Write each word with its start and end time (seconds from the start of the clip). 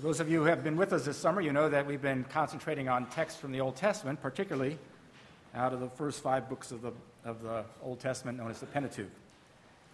For 0.00 0.06
those 0.06 0.20
of 0.20 0.30
you 0.30 0.38
who 0.38 0.46
have 0.46 0.64
been 0.64 0.78
with 0.78 0.94
us 0.94 1.04
this 1.04 1.18
summer, 1.18 1.42
you 1.42 1.52
know 1.52 1.68
that 1.68 1.86
we've 1.86 2.00
been 2.00 2.24
concentrating 2.24 2.88
on 2.88 3.04
texts 3.10 3.38
from 3.38 3.52
the 3.52 3.60
Old 3.60 3.76
Testament, 3.76 4.22
particularly 4.22 4.78
out 5.54 5.74
of 5.74 5.80
the 5.80 5.90
first 5.90 6.22
five 6.22 6.48
books 6.48 6.72
of 6.72 6.80
the, 6.80 6.92
of 7.22 7.42
the 7.42 7.66
Old 7.82 8.00
Testament 8.00 8.38
known 8.38 8.50
as 8.50 8.60
the 8.60 8.64
Pentateuch. 8.64 9.10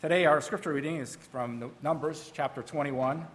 Today, 0.00 0.24
our 0.24 0.40
scripture 0.40 0.72
reading 0.72 0.98
is 0.98 1.16
from 1.32 1.72
Numbers 1.82 2.30
chapter 2.32 2.62
21, 2.62 3.26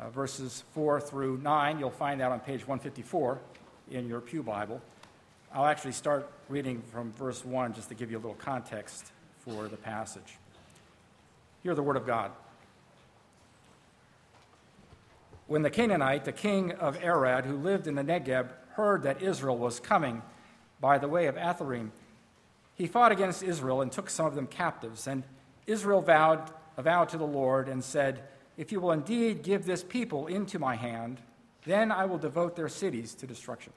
uh, 0.00 0.08
verses 0.08 0.64
4 0.72 0.98
through 0.98 1.40
9. 1.42 1.78
You'll 1.78 1.90
find 1.90 2.18
that 2.22 2.32
on 2.32 2.40
page 2.40 2.66
154 2.66 3.38
in 3.90 4.08
your 4.08 4.22
Pew 4.22 4.42
Bible. 4.42 4.80
I'll 5.52 5.66
actually 5.66 5.92
start 5.92 6.32
reading 6.48 6.80
from 6.90 7.12
verse 7.12 7.44
1 7.44 7.74
just 7.74 7.90
to 7.90 7.94
give 7.94 8.10
you 8.10 8.16
a 8.16 8.22
little 8.22 8.32
context 8.32 9.12
for 9.40 9.68
the 9.68 9.76
passage. 9.76 10.38
Hear 11.62 11.74
the 11.74 11.82
word 11.82 11.98
of 11.98 12.06
God. 12.06 12.30
When 15.46 15.62
the 15.62 15.70
Canaanite, 15.70 16.24
the 16.24 16.32
king 16.32 16.72
of 16.72 17.02
Arad, 17.02 17.44
who 17.44 17.56
lived 17.56 17.86
in 17.86 17.94
the 17.94 18.02
Negeb, 18.02 18.48
heard 18.72 19.02
that 19.02 19.22
Israel 19.22 19.58
was 19.58 19.78
coming 19.78 20.22
by 20.80 20.98
the 20.98 21.08
way 21.08 21.26
of 21.26 21.36
Atharim, 21.36 21.90
he 22.74 22.86
fought 22.86 23.12
against 23.12 23.42
Israel 23.42 23.82
and 23.82 23.92
took 23.92 24.10
some 24.10 24.26
of 24.26 24.34
them 24.34 24.46
captives. 24.46 25.06
And 25.06 25.22
Israel 25.66 26.00
vowed, 26.00 26.50
a 26.76 26.82
vow 26.82 27.04
to 27.04 27.16
the 27.16 27.26
Lord 27.26 27.68
and 27.68 27.84
said, 27.84 28.22
If 28.56 28.72
you 28.72 28.80
will 28.80 28.92
indeed 28.92 29.42
give 29.42 29.64
this 29.64 29.84
people 29.84 30.26
into 30.26 30.58
my 30.58 30.74
hand, 30.74 31.20
then 31.64 31.92
I 31.92 32.06
will 32.06 32.18
devote 32.18 32.56
their 32.56 32.68
cities 32.68 33.14
to 33.14 33.26
destruction. 33.26 33.72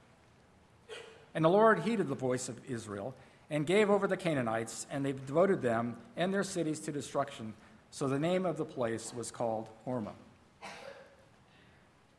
And 1.35 1.45
the 1.45 1.49
Lord 1.49 1.79
heeded 1.79 2.07
the 2.07 2.15
voice 2.15 2.49
of 2.49 2.59
Israel 2.67 3.13
and 3.49 3.65
gave 3.65 3.89
over 3.89 4.07
the 4.07 4.17
Canaanites, 4.17 4.87
and 4.89 5.05
they 5.05 5.11
devoted 5.11 5.61
them 5.61 5.97
and 6.15 6.33
their 6.33 6.43
cities 6.43 6.79
to 6.81 6.91
destruction. 6.91 7.53
So 7.91 8.07
the 8.07 8.19
name 8.19 8.45
of 8.45 8.57
the 8.57 8.65
place 8.65 9.13
was 9.13 9.31
called 9.31 9.69
Hormah. 9.85 10.15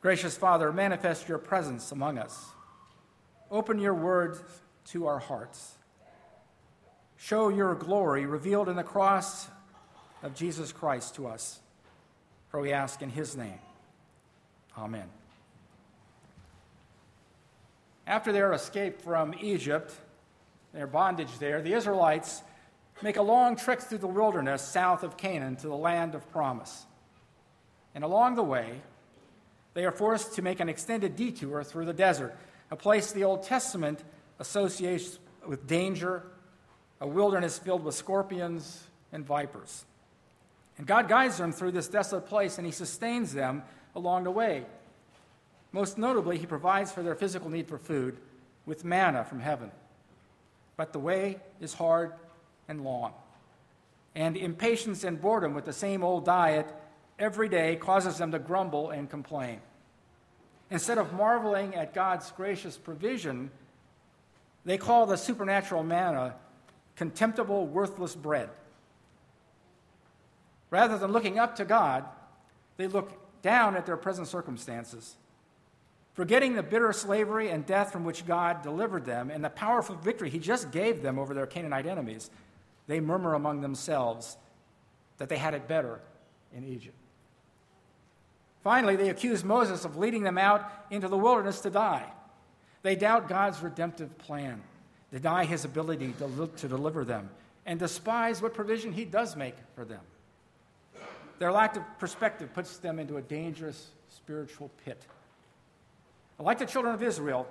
Gracious 0.00 0.36
Father, 0.36 0.72
manifest 0.72 1.28
your 1.28 1.38
presence 1.38 1.92
among 1.92 2.16
us. 2.16 2.46
Open 3.50 3.78
your 3.78 3.94
word 3.94 4.38
to 4.86 5.06
our 5.06 5.18
hearts. 5.18 5.74
Show 7.16 7.50
your 7.50 7.74
glory 7.74 8.24
revealed 8.24 8.70
in 8.70 8.76
the 8.76 8.82
cross 8.82 9.46
of 10.22 10.34
Jesus 10.34 10.72
Christ 10.72 11.16
to 11.16 11.26
us. 11.26 11.60
For 12.48 12.60
we 12.60 12.72
ask 12.72 13.02
in 13.02 13.10
his 13.10 13.36
name. 13.36 13.58
Amen. 14.78 15.08
After 18.06 18.32
their 18.32 18.54
escape 18.54 19.02
from 19.02 19.34
Egypt, 19.40 19.92
their 20.72 20.86
bondage 20.86 21.38
there, 21.38 21.60
the 21.60 21.74
Israelites 21.74 22.42
make 23.02 23.18
a 23.18 23.22
long 23.22 23.54
trek 23.54 23.80
through 23.80 23.98
the 23.98 24.06
wilderness 24.06 24.62
south 24.62 25.02
of 25.02 25.18
Canaan 25.18 25.56
to 25.56 25.68
the 25.68 25.76
land 25.76 26.14
of 26.14 26.28
promise. 26.32 26.86
And 27.94 28.02
along 28.02 28.36
the 28.36 28.42
way, 28.42 28.80
they 29.74 29.84
are 29.84 29.92
forced 29.92 30.34
to 30.34 30.42
make 30.42 30.60
an 30.60 30.68
extended 30.68 31.16
detour 31.16 31.62
through 31.62 31.86
the 31.86 31.92
desert, 31.92 32.36
a 32.70 32.76
place 32.76 33.12
the 33.12 33.24
Old 33.24 33.42
Testament 33.42 34.02
associates 34.38 35.18
with 35.46 35.66
danger, 35.66 36.24
a 37.00 37.06
wilderness 37.06 37.58
filled 37.58 37.84
with 37.84 37.94
scorpions 37.94 38.82
and 39.12 39.24
vipers. 39.24 39.84
And 40.78 40.86
God 40.86 41.08
guides 41.08 41.38
them 41.38 41.52
through 41.52 41.72
this 41.72 41.88
desolate 41.88 42.26
place 42.26 42.58
and 42.58 42.66
He 42.66 42.72
sustains 42.72 43.32
them 43.32 43.62
along 43.94 44.24
the 44.24 44.30
way. 44.30 44.64
Most 45.72 45.98
notably, 45.98 46.38
He 46.38 46.46
provides 46.46 46.90
for 46.90 47.02
their 47.02 47.14
physical 47.14 47.50
need 47.50 47.68
for 47.68 47.78
food 47.78 48.16
with 48.66 48.84
manna 48.84 49.24
from 49.24 49.40
heaven. 49.40 49.70
But 50.76 50.92
the 50.92 50.98
way 50.98 51.38
is 51.60 51.74
hard 51.74 52.12
and 52.68 52.82
long. 52.82 53.12
And 54.14 54.36
impatience 54.36 55.04
and 55.04 55.20
boredom 55.20 55.54
with 55.54 55.64
the 55.64 55.72
same 55.72 56.02
old 56.02 56.24
diet 56.24 56.66
every 57.20 57.48
day 57.48 57.76
causes 57.76 58.18
them 58.18 58.32
to 58.32 58.38
grumble 58.38 58.90
and 58.90 59.08
complain. 59.08 59.60
Instead 60.70 60.98
of 60.98 61.12
marveling 61.12 61.74
at 61.74 61.94
God's 61.94 62.30
gracious 62.32 62.76
provision, 62.76 63.50
they 64.64 64.78
call 64.78 65.06
the 65.06 65.16
supernatural 65.16 65.82
manna 65.82 66.34
contemptible, 66.96 67.66
worthless 67.66 68.14
bread. 68.14 68.50
Rather 70.70 70.98
than 70.98 71.12
looking 71.12 71.38
up 71.38 71.56
to 71.56 71.64
God, 71.64 72.04
they 72.76 72.86
look 72.86 73.12
down 73.42 73.76
at 73.76 73.86
their 73.86 73.96
present 73.96 74.28
circumstances. 74.28 75.16
Forgetting 76.14 76.54
the 76.54 76.62
bitter 76.62 76.92
slavery 76.92 77.50
and 77.50 77.64
death 77.64 77.92
from 77.92 78.04
which 78.04 78.26
God 78.26 78.62
delivered 78.62 79.04
them 79.04 79.30
and 79.30 79.42
the 79.42 79.50
powerful 79.50 79.96
victory 79.96 80.30
He 80.30 80.38
just 80.38 80.70
gave 80.70 81.02
them 81.02 81.18
over 81.18 81.34
their 81.34 81.46
Canaanite 81.46 81.86
enemies, 81.86 82.30
they 82.86 83.00
murmur 83.00 83.34
among 83.34 83.60
themselves 83.60 84.36
that 85.18 85.28
they 85.28 85.38
had 85.38 85.54
it 85.54 85.66
better 85.66 86.00
in 86.54 86.64
Egypt. 86.64 86.99
Finally, 88.62 88.96
they 88.96 89.08
accuse 89.08 89.42
Moses 89.42 89.84
of 89.84 89.96
leading 89.96 90.22
them 90.22 90.38
out 90.38 90.70
into 90.90 91.08
the 91.08 91.16
wilderness 91.16 91.60
to 91.60 91.70
die. 91.70 92.06
They 92.82 92.94
doubt 92.96 93.28
God's 93.28 93.62
redemptive 93.62 94.16
plan, 94.18 94.60
deny 95.12 95.44
his 95.44 95.64
ability 95.64 96.14
to, 96.18 96.50
to 96.58 96.68
deliver 96.68 97.04
them, 97.04 97.30
and 97.66 97.78
despise 97.78 98.42
what 98.42 98.54
provision 98.54 98.92
he 98.92 99.04
does 99.04 99.36
make 99.36 99.54
for 99.74 99.84
them. 99.84 100.00
Their 101.38 101.52
lack 101.52 101.76
of 101.76 101.82
perspective 101.98 102.52
puts 102.52 102.76
them 102.78 102.98
into 102.98 103.16
a 103.16 103.22
dangerous 103.22 103.88
spiritual 104.10 104.70
pit. 104.84 105.02
Like 106.38 106.58
the 106.58 106.66
children 106.66 106.94
of 106.94 107.02
Israel, 107.02 107.46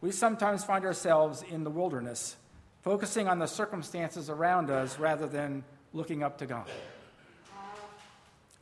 we 0.00 0.12
sometimes 0.12 0.64
find 0.64 0.84
ourselves 0.84 1.42
in 1.48 1.64
the 1.64 1.70
wilderness, 1.70 2.36
focusing 2.82 3.28
on 3.28 3.38
the 3.38 3.46
circumstances 3.46 4.30
around 4.30 4.70
us 4.70 4.98
rather 4.98 5.26
than 5.26 5.64
looking 5.92 6.22
up 6.22 6.38
to 6.38 6.46
God. 6.46 6.66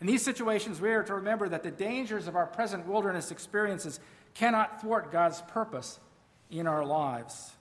In 0.00 0.06
these 0.06 0.22
situations, 0.22 0.80
we 0.80 0.90
are 0.90 1.02
to 1.02 1.14
remember 1.14 1.48
that 1.48 1.62
the 1.62 1.70
dangers 1.70 2.28
of 2.28 2.36
our 2.36 2.46
present 2.46 2.86
wilderness 2.86 3.30
experiences 3.30 3.98
cannot 4.34 4.80
thwart 4.80 5.10
God's 5.10 5.40
purpose 5.42 5.98
in 6.50 6.66
our 6.66 6.84
lives. 6.84 7.52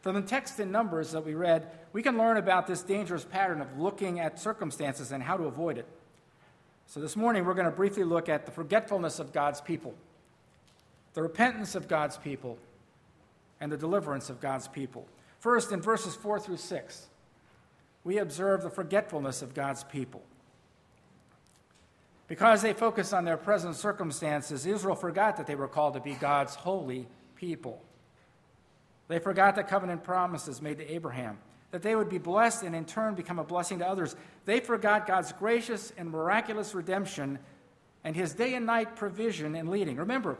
From 0.00 0.14
the 0.14 0.22
text 0.22 0.60
in 0.60 0.70
Numbers 0.70 1.12
that 1.12 1.26
we 1.26 1.34
read, 1.34 1.70
we 1.92 2.02
can 2.02 2.16
learn 2.16 2.36
about 2.36 2.66
this 2.66 2.82
dangerous 2.82 3.24
pattern 3.24 3.60
of 3.60 3.78
looking 3.78 4.20
at 4.20 4.40
circumstances 4.40 5.12
and 5.12 5.22
how 5.22 5.36
to 5.36 5.44
avoid 5.44 5.76
it. 5.76 5.86
So 6.86 7.00
this 7.00 7.16
morning, 7.16 7.44
we're 7.44 7.54
going 7.54 7.66
to 7.66 7.70
briefly 7.70 8.04
look 8.04 8.28
at 8.28 8.46
the 8.46 8.52
forgetfulness 8.52 9.18
of 9.18 9.32
God's 9.32 9.60
people, 9.60 9.94
the 11.14 11.22
repentance 11.22 11.74
of 11.74 11.86
God's 11.86 12.16
people, 12.16 12.58
and 13.60 13.70
the 13.70 13.76
deliverance 13.76 14.30
of 14.30 14.40
God's 14.40 14.68
people. 14.68 15.06
First, 15.38 15.70
in 15.72 15.82
verses 15.82 16.14
4 16.16 16.40
through 16.40 16.56
6, 16.56 17.06
we 18.04 18.18
observe 18.18 18.62
the 18.62 18.70
forgetfulness 18.70 19.42
of 19.42 19.54
God's 19.54 19.84
people. 19.84 20.22
Because 22.30 22.62
they 22.62 22.74
focused 22.74 23.12
on 23.12 23.24
their 23.24 23.36
present 23.36 23.74
circumstances, 23.74 24.64
Israel 24.64 24.94
forgot 24.94 25.36
that 25.38 25.48
they 25.48 25.56
were 25.56 25.66
called 25.66 25.94
to 25.94 26.00
be 26.00 26.14
God's 26.14 26.54
holy 26.54 27.08
people. 27.34 27.82
They 29.08 29.18
forgot 29.18 29.56
the 29.56 29.64
covenant 29.64 30.04
promises 30.04 30.62
made 30.62 30.78
to 30.78 30.88
Abraham, 30.94 31.38
that 31.72 31.82
they 31.82 31.96
would 31.96 32.08
be 32.08 32.18
blessed 32.18 32.62
and 32.62 32.76
in 32.76 32.84
turn 32.84 33.16
become 33.16 33.40
a 33.40 33.44
blessing 33.44 33.80
to 33.80 33.88
others. 33.88 34.14
They 34.44 34.60
forgot 34.60 35.08
God's 35.08 35.32
gracious 35.32 35.92
and 35.98 36.08
miraculous 36.08 36.72
redemption 36.72 37.40
and 38.04 38.14
his 38.14 38.32
day 38.32 38.54
and 38.54 38.64
night 38.64 38.94
provision 38.94 39.56
and 39.56 39.68
leading. 39.68 39.96
Remember, 39.96 40.38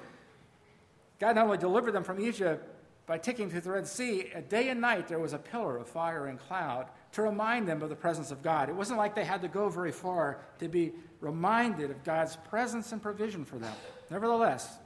God 1.19 1.35
not 1.35 1.47
only 1.47 1.59
delivered 1.59 1.91
them 1.91 2.05
from 2.05 2.21
Egypt 2.21 2.69
by 3.07 3.19
taking 3.19 3.51
through 3.51 3.63
the 3.63 3.73
Red 3.73 3.89
Sea, 3.89 4.31
a 4.33 4.43
day 4.43 4.69
and 4.69 4.81
night 4.81 5.09
there 5.09 5.19
was 5.19 5.33
a 5.33 5.39
pillar 5.39 5.77
of 5.77 5.89
fire 5.89 6.27
and 6.27 6.39
cloud 6.39 6.87
to 7.13 7.23
remind 7.23 7.67
them 7.67 7.83
of 7.83 7.89
the 7.89 7.97
presence 7.97 8.31
of 8.31 8.43
God. 8.43 8.69
It 8.69 8.75
wasn't 8.75 8.99
like 8.99 9.15
they 9.15 9.25
had 9.25 9.43
to 9.43 9.49
go 9.49 9.69
very 9.69 9.93
far 9.93 10.39
to 10.59 10.69
be 10.69 10.93
reminded 11.21 11.91
of 11.91 12.05
God's 12.05 12.37
presence 12.49 12.93
and 12.93 13.03
provision 13.03 13.45
for 13.45 13.59
them. 13.59 13.75
Nevertheless, 14.11 14.79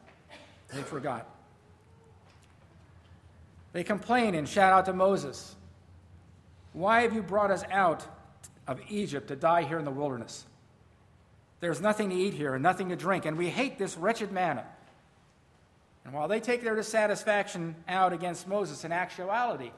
they 0.73 0.83
forgot. 0.83 1.29
They 3.73 3.85
complain 3.85 4.35
and 4.35 4.49
shout 4.49 4.73
out 4.73 4.87
to 4.87 4.93
Moses, 4.93 5.55
Why 6.73 7.03
have 7.03 7.13
you 7.13 7.23
brought 7.23 7.51
us 7.51 7.65
out 7.71 8.07
of 8.67 8.81
Egypt 8.89 9.29
to 9.29 9.37
die 9.37 9.65
here 9.65 9.79
in 9.79 9.85
the 9.85 9.91
wilderness? 9.91 10.47
There's 11.61 11.81
nothing 11.81 12.11
to 12.11 12.17
eat 12.17 12.35
here 12.35 12.55
and 12.55 12.63
nothing 12.63 12.91
to 12.91 12.97
drink, 12.97 13.27
and 13.27 13.37
we 13.37 13.49
hate 13.49 13.79
this 13.79 13.97
wretched 13.97 14.33
manna. 14.33 14.67
And 16.05 16.13
while 16.13 16.29
they 16.29 16.41
take 16.41 16.63
their 16.63 16.77
dissatisfaction 16.77 17.75
out 17.89 18.13
against 18.13 18.47
Moses, 18.47 18.85
in 18.85 18.93
actuality, 18.93 19.71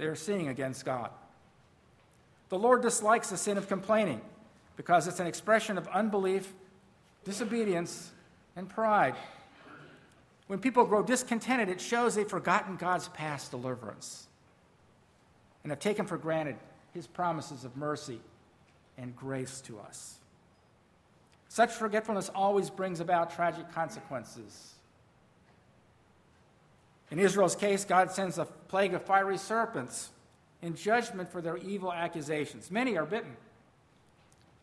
they 0.00 0.06
are 0.06 0.16
sinning 0.16 0.48
against 0.48 0.84
God. 0.86 1.10
The 2.48 2.58
Lord 2.58 2.80
dislikes 2.80 3.28
the 3.28 3.36
sin 3.36 3.58
of 3.58 3.68
complaining 3.68 4.22
because 4.76 5.06
it's 5.06 5.20
an 5.20 5.26
expression 5.26 5.76
of 5.76 5.86
unbelief, 5.88 6.52
disobedience, 7.24 8.10
and 8.56 8.66
pride. 8.66 9.14
When 10.46 10.58
people 10.58 10.86
grow 10.86 11.02
discontented, 11.02 11.68
it 11.68 11.82
shows 11.82 12.14
they've 12.14 12.26
forgotten 12.26 12.76
God's 12.76 13.08
past 13.08 13.50
deliverance 13.50 14.26
and 15.62 15.70
have 15.70 15.80
taken 15.80 16.06
for 16.06 16.16
granted 16.16 16.56
his 16.94 17.06
promises 17.06 17.64
of 17.64 17.76
mercy 17.76 18.20
and 18.96 19.14
grace 19.14 19.60
to 19.66 19.78
us. 19.80 20.16
Such 21.48 21.72
forgetfulness 21.72 22.30
always 22.34 22.70
brings 22.70 23.00
about 23.00 23.34
tragic 23.34 23.70
consequences. 23.72 24.76
In 27.10 27.18
Israel's 27.18 27.56
case, 27.56 27.84
God 27.84 28.10
sends 28.10 28.38
a 28.38 28.44
plague 28.44 28.94
of 28.94 29.02
fiery 29.02 29.38
serpents 29.38 30.10
in 30.62 30.74
judgment 30.74 31.30
for 31.30 31.40
their 31.40 31.56
evil 31.56 31.92
accusations. 31.92 32.70
Many 32.70 32.96
are 32.96 33.06
bitten 33.06 33.36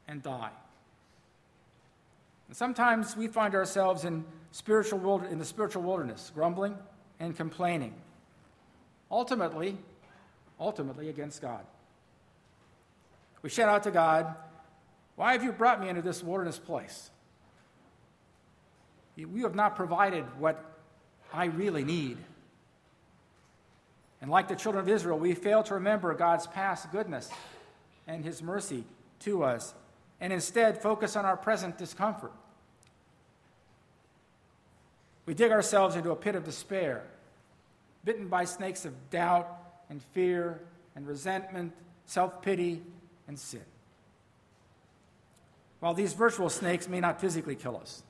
and 0.07 0.23
die. 0.23 0.51
And 2.47 2.55
sometimes 2.55 3.17
we 3.17 3.27
find 3.27 3.53
ourselves 3.53 4.05
in 4.05 4.23
spiritual 4.51 5.21
in 5.25 5.39
the 5.39 5.45
spiritual 5.45 5.83
wilderness, 5.83 6.31
grumbling 6.33 6.77
and 7.19 7.35
complaining. 7.35 7.93
Ultimately, 9.11 9.77
ultimately 10.59 11.09
against 11.09 11.41
God. 11.41 11.65
We 13.41 13.49
shout 13.49 13.69
out 13.69 13.83
to 13.83 13.91
God, 13.91 14.35
Why 15.15 15.33
have 15.33 15.43
you 15.43 15.51
brought 15.51 15.81
me 15.81 15.89
into 15.89 16.01
this 16.01 16.23
wilderness 16.23 16.59
place? 16.59 17.11
You 19.15 19.43
have 19.43 19.55
not 19.55 19.75
provided 19.75 20.23
what 20.39 20.63
I 21.33 21.45
really 21.45 21.83
need. 21.83 22.17
And 24.21 24.31
like 24.31 24.47
the 24.47 24.55
children 24.55 24.83
of 24.83 24.89
Israel, 24.89 25.19
we 25.19 25.33
fail 25.33 25.63
to 25.63 25.75
remember 25.75 26.13
God's 26.13 26.47
past 26.47 26.91
goodness 26.91 27.29
and 28.07 28.23
his 28.23 28.41
mercy 28.41 28.83
to 29.21 29.43
us, 29.43 29.73
and 30.19 30.31
instead 30.33 30.81
focus 30.81 31.15
on 31.15 31.25
our 31.25 31.37
present 31.37 31.77
discomfort. 31.77 32.31
We 35.25 35.33
dig 35.33 35.51
ourselves 35.51 35.95
into 35.95 36.11
a 36.11 36.15
pit 36.15 36.35
of 36.35 36.45
despair, 36.45 37.03
bitten 38.05 38.27
by 38.27 38.45
snakes 38.45 38.85
of 38.85 39.09
doubt 39.09 39.47
and 39.89 40.01
fear 40.13 40.61
and 40.95 41.05
resentment, 41.05 41.73
self 42.05 42.41
pity, 42.41 42.81
and 43.27 43.37
sin. 43.37 43.61
While 45.79 45.93
these 45.93 46.13
virtual 46.13 46.49
snakes 46.49 46.87
may 46.87 46.99
not 46.99 47.21
physically 47.21 47.55
kill 47.55 47.77
us, 47.77 48.01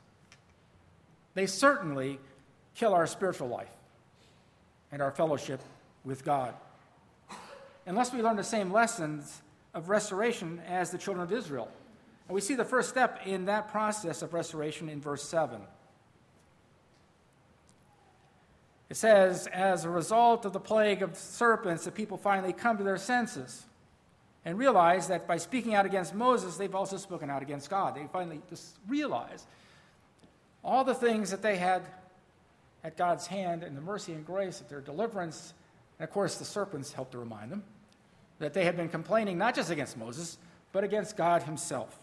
they 1.33 1.47
certainly 1.47 2.19
kill 2.75 2.93
our 2.93 3.07
spiritual 3.07 3.49
life 3.49 3.71
and 4.91 5.01
our 5.01 5.11
fellowship 5.11 5.61
with 6.03 6.23
God. 6.23 6.53
Unless 7.85 8.13
we 8.13 8.21
learn 8.21 8.35
the 8.35 8.43
same 8.43 8.71
lessons 8.71 9.41
of 9.73 9.89
restoration 9.89 10.61
as 10.67 10.91
the 10.91 10.97
children 10.97 11.23
of 11.23 11.31
Israel. 11.31 11.69
And 12.27 12.35
we 12.35 12.41
see 12.41 12.55
the 12.55 12.65
first 12.65 12.89
step 12.89 13.21
in 13.25 13.45
that 13.45 13.69
process 13.69 14.21
of 14.21 14.33
restoration 14.33 14.89
in 14.89 14.99
verse 14.99 15.23
7. 15.23 15.61
It 18.89 18.95
says, 18.95 19.47
as 19.47 19.85
a 19.85 19.89
result 19.89 20.45
of 20.45 20.53
the 20.53 20.59
plague 20.59 21.01
of 21.01 21.17
serpents, 21.17 21.85
the 21.85 21.91
people 21.91 22.17
finally 22.17 22.53
come 22.53 22.77
to 22.77 22.83
their 22.83 22.97
senses 22.97 23.65
and 24.45 24.57
realize 24.57 25.09
that 25.09 25.27
by 25.27 25.37
speaking 25.37 25.75
out 25.75 25.85
against 25.85 26.15
Moses, 26.15 26.55
they've 26.55 26.73
also 26.73 26.95
spoken 26.95 27.29
out 27.29 27.41
against 27.41 27.69
God. 27.69 27.95
They 27.95 28.07
finally 28.13 28.41
just 28.49 28.77
realize 28.87 29.45
all 30.63 30.85
the 30.85 30.93
things 30.93 31.31
that 31.31 31.41
they 31.41 31.57
had 31.57 31.83
at 32.83 32.95
God's 32.95 33.27
hand 33.27 33.63
and 33.63 33.75
the 33.75 33.81
mercy 33.81 34.13
and 34.13 34.25
grace 34.25 34.61
of 34.61 34.69
their 34.69 34.79
deliverance. 34.79 35.53
And 35.99 36.07
of 36.07 36.13
course, 36.13 36.35
the 36.35 36.45
serpents 36.45 36.91
helped 36.91 37.11
to 37.13 37.17
remind 37.17 37.51
them 37.51 37.63
that 38.39 38.53
they 38.53 38.65
had 38.65 38.77
been 38.77 38.89
complaining 38.89 39.37
not 39.37 39.55
just 39.55 39.71
against 39.71 39.97
Moses, 39.97 40.37
but 40.71 40.83
against 40.83 41.17
God 41.17 41.43
Himself. 41.43 41.97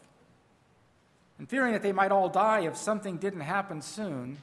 And 1.38 1.48
fearing 1.48 1.72
that 1.72 1.82
they 1.82 1.92
might 1.92 2.12
all 2.12 2.28
die 2.28 2.60
if 2.60 2.76
something 2.76 3.16
didn't 3.16 3.40
happen 3.40 3.82
soon, 3.82 4.38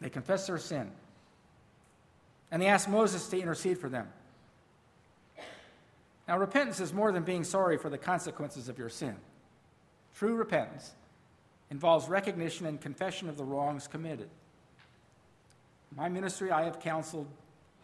they 0.00 0.10
confess 0.10 0.46
their 0.46 0.58
sin. 0.58 0.90
And 2.50 2.60
they 2.60 2.66
ask 2.66 2.88
Moses 2.88 3.26
to 3.28 3.40
intercede 3.40 3.78
for 3.78 3.88
them. 3.88 4.08
Now, 6.26 6.38
repentance 6.38 6.80
is 6.80 6.92
more 6.92 7.12
than 7.12 7.22
being 7.22 7.44
sorry 7.44 7.76
for 7.76 7.90
the 7.90 7.98
consequences 7.98 8.68
of 8.68 8.78
your 8.78 8.88
sin. 8.88 9.16
True 10.14 10.34
repentance 10.34 10.92
involves 11.70 12.08
recognition 12.08 12.66
and 12.66 12.80
confession 12.80 13.28
of 13.28 13.36
the 13.36 13.44
wrongs 13.44 13.86
committed. 13.86 14.28
In 15.90 15.96
my 15.96 16.08
ministry, 16.08 16.50
I 16.50 16.64
have 16.64 16.80
counseled 16.80 17.26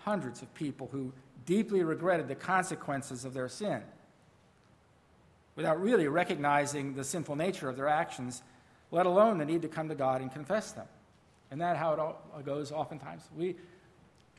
hundreds 0.01 0.43
of 0.43 0.53
people 0.55 0.89
who 0.93 1.13
deeply 1.47 1.83
regretted 1.83 2.29
the 2.29 2.35
consequences 2.35 3.25
of 3.25 3.35
their 3.35 3.49
sin 3.49 3.83
without 5.57 5.81
really 5.81 6.09
recognizing 6.09 6.95
the 6.95 7.05
sinful 7.05 7.37
nature 7.37 7.69
of 7.69 7.77
their 7.77 7.89
actions, 7.89 8.43
let 8.91 9.07
alone 9.07 9.39
the 9.39 9.45
need 9.45 9.63
to 9.63 9.69
come 9.69 9.89
to 9.89 9.95
God 9.95 10.21
and 10.21 10.33
confess 10.33 10.73
them. 10.73 10.87
And 11.51 11.61
that 11.61 11.77
how 11.77 11.93
it 11.93 11.99
all 11.99 12.23
uh, 12.35 12.41
goes 12.41 12.71
oftentimes. 12.73 13.23
We, 13.37 13.57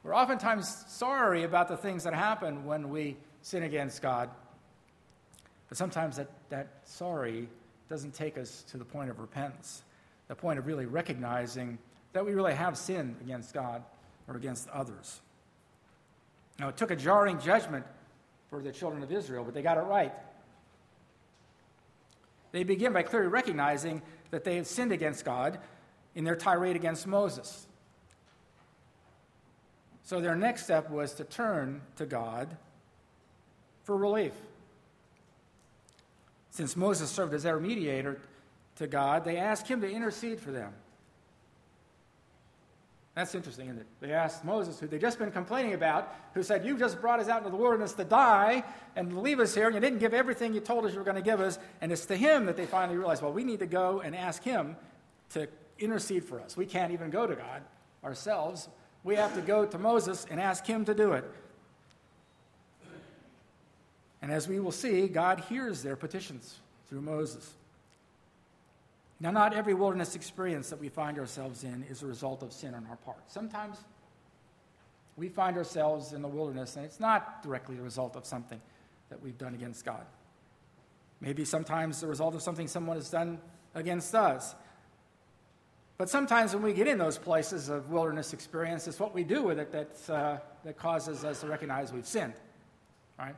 we're 0.03 0.15
oftentimes 0.15 0.85
sorry 0.87 1.43
about 1.43 1.67
the 1.67 1.77
things 1.77 2.03
that 2.05 2.13
happen 2.13 2.65
when 2.65 2.89
we 2.89 3.17
sin 3.41 3.63
against 3.63 4.01
God. 4.01 4.29
But 5.69 5.77
sometimes 5.77 6.17
that, 6.17 6.29
that 6.49 6.67
sorry 6.85 7.47
doesn't 7.89 8.13
take 8.13 8.37
us 8.37 8.63
to 8.71 8.77
the 8.77 8.85
point 8.85 9.09
of 9.09 9.19
repentance, 9.19 9.83
the 10.27 10.35
point 10.35 10.57
of 10.57 10.65
really 10.65 10.85
recognizing 10.85 11.77
that 12.13 12.25
we 12.25 12.33
really 12.33 12.55
have 12.55 12.77
sinned 12.77 13.17
against 13.21 13.53
God 13.53 13.83
or 14.27 14.35
against 14.35 14.67
others. 14.69 15.21
Now, 16.61 16.69
it 16.69 16.77
took 16.77 16.91
a 16.91 16.95
jarring 16.95 17.39
judgment 17.39 17.87
for 18.51 18.61
the 18.61 18.71
children 18.71 19.01
of 19.01 19.11
Israel, 19.11 19.43
but 19.43 19.55
they 19.55 19.63
got 19.63 19.77
it 19.77 19.81
right. 19.81 20.13
They 22.51 22.63
begin 22.63 22.93
by 22.93 23.01
clearly 23.01 23.29
recognizing 23.29 24.03
that 24.29 24.43
they 24.43 24.57
have 24.57 24.67
sinned 24.67 24.91
against 24.91 25.25
God 25.25 25.57
in 26.13 26.23
their 26.23 26.35
tirade 26.35 26.75
against 26.75 27.07
Moses. 27.07 27.65
So 30.03 30.21
their 30.21 30.35
next 30.35 30.65
step 30.65 30.91
was 30.91 31.15
to 31.15 31.23
turn 31.23 31.81
to 31.95 32.05
God 32.05 32.55
for 33.83 33.97
relief. 33.97 34.33
Since 36.51 36.75
Moses 36.75 37.09
served 37.09 37.33
as 37.33 37.41
their 37.41 37.59
mediator 37.59 38.21
to 38.75 38.85
God, 38.85 39.25
they 39.25 39.37
asked 39.37 39.67
him 39.67 39.81
to 39.81 39.89
intercede 39.89 40.39
for 40.39 40.51
them. 40.51 40.73
That's 43.13 43.35
interesting, 43.35 43.67
isn't 43.67 43.81
it? 43.81 43.87
They 43.99 44.13
asked 44.13 44.45
Moses, 44.45 44.79
who 44.79 44.87
they'd 44.87 45.01
just 45.01 45.19
been 45.19 45.31
complaining 45.31 45.73
about, 45.73 46.15
who 46.33 46.43
said, 46.43 46.65
You 46.65 46.77
just 46.77 47.01
brought 47.01 47.19
us 47.19 47.27
out 47.27 47.39
into 47.39 47.49
the 47.49 47.57
wilderness 47.57 47.91
to 47.93 48.05
die 48.05 48.63
and 48.95 49.21
leave 49.21 49.41
us 49.41 49.53
here, 49.53 49.65
and 49.65 49.75
you 49.75 49.81
didn't 49.81 49.99
give 49.99 50.13
everything 50.13 50.53
you 50.53 50.61
told 50.61 50.85
us 50.85 50.93
you 50.93 50.97
were 50.97 51.03
going 51.03 51.17
to 51.17 51.21
give 51.21 51.41
us. 51.41 51.59
And 51.81 51.91
it's 51.91 52.05
to 52.05 52.15
him 52.15 52.45
that 52.45 52.55
they 52.55 52.65
finally 52.65 52.97
realized, 52.97 53.21
Well, 53.21 53.33
we 53.33 53.43
need 53.43 53.59
to 53.59 53.67
go 53.67 53.99
and 53.99 54.15
ask 54.15 54.43
him 54.43 54.77
to 55.31 55.49
intercede 55.77 56.23
for 56.23 56.39
us. 56.39 56.55
We 56.55 56.65
can't 56.65 56.93
even 56.93 57.09
go 57.09 57.27
to 57.27 57.35
God 57.35 57.63
ourselves. 58.03 58.69
We 59.03 59.15
have 59.15 59.35
to 59.35 59.41
go 59.41 59.65
to 59.65 59.77
Moses 59.77 60.25
and 60.29 60.39
ask 60.39 60.65
him 60.65 60.85
to 60.85 60.93
do 60.93 61.13
it. 61.13 61.25
And 64.21 64.31
as 64.31 64.47
we 64.47 64.59
will 64.59 64.71
see, 64.71 65.07
God 65.07 65.43
hears 65.49 65.81
their 65.81 65.95
petitions 65.95 66.59
through 66.87 67.01
Moses. 67.01 67.55
Now, 69.21 69.29
not 69.29 69.53
every 69.53 69.75
wilderness 69.75 70.15
experience 70.15 70.71
that 70.71 70.79
we 70.79 70.89
find 70.89 71.19
ourselves 71.19 71.63
in 71.63 71.83
is 71.83 72.01
a 72.01 72.07
result 72.07 72.41
of 72.41 72.51
sin 72.51 72.73
on 72.73 72.87
our 72.89 72.95
part. 72.95 73.19
Sometimes 73.27 73.77
we 75.15 75.29
find 75.29 75.57
ourselves 75.57 76.11
in 76.11 76.23
the 76.23 76.27
wilderness 76.27 76.75
and 76.75 76.83
it's 76.85 76.99
not 76.99 77.43
directly 77.43 77.75
the 77.75 77.83
result 77.83 78.15
of 78.15 78.25
something 78.25 78.59
that 79.09 79.21
we've 79.21 79.37
done 79.37 79.53
against 79.53 79.85
God. 79.85 80.03
Maybe 81.19 81.45
sometimes 81.45 82.01
the 82.01 82.07
result 82.07 82.33
of 82.33 82.41
something 82.41 82.67
someone 82.67 82.97
has 82.97 83.11
done 83.11 83.37
against 83.75 84.15
us. 84.15 84.55
But 85.99 86.09
sometimes 86.09 86.55
when 86.55 86.63
we 86.63 86.73
get 86.73 86.87
in 86.87 86.97
those 86.97 87.19
places 87.19 87.69
of 87.69 87.91
wilderness 87.91 88.33
experience, 88.33 88.87
it's 88.87 88.99
what 88.99 89.13
we 89.13 89.23
do 89.23 89.43
with 89.43 89.59
it 89.59 89.71
that, 89.71 90.09
uh, 90.09 90.37
that 90.63 90.77
causes 90.77 91.23
us 91.23 91.41
to 91.41 91.47
recognize 91.47 91.93
we've 91.93 92.07
sinned. 92.07 92.33
Right? 93.19 93.35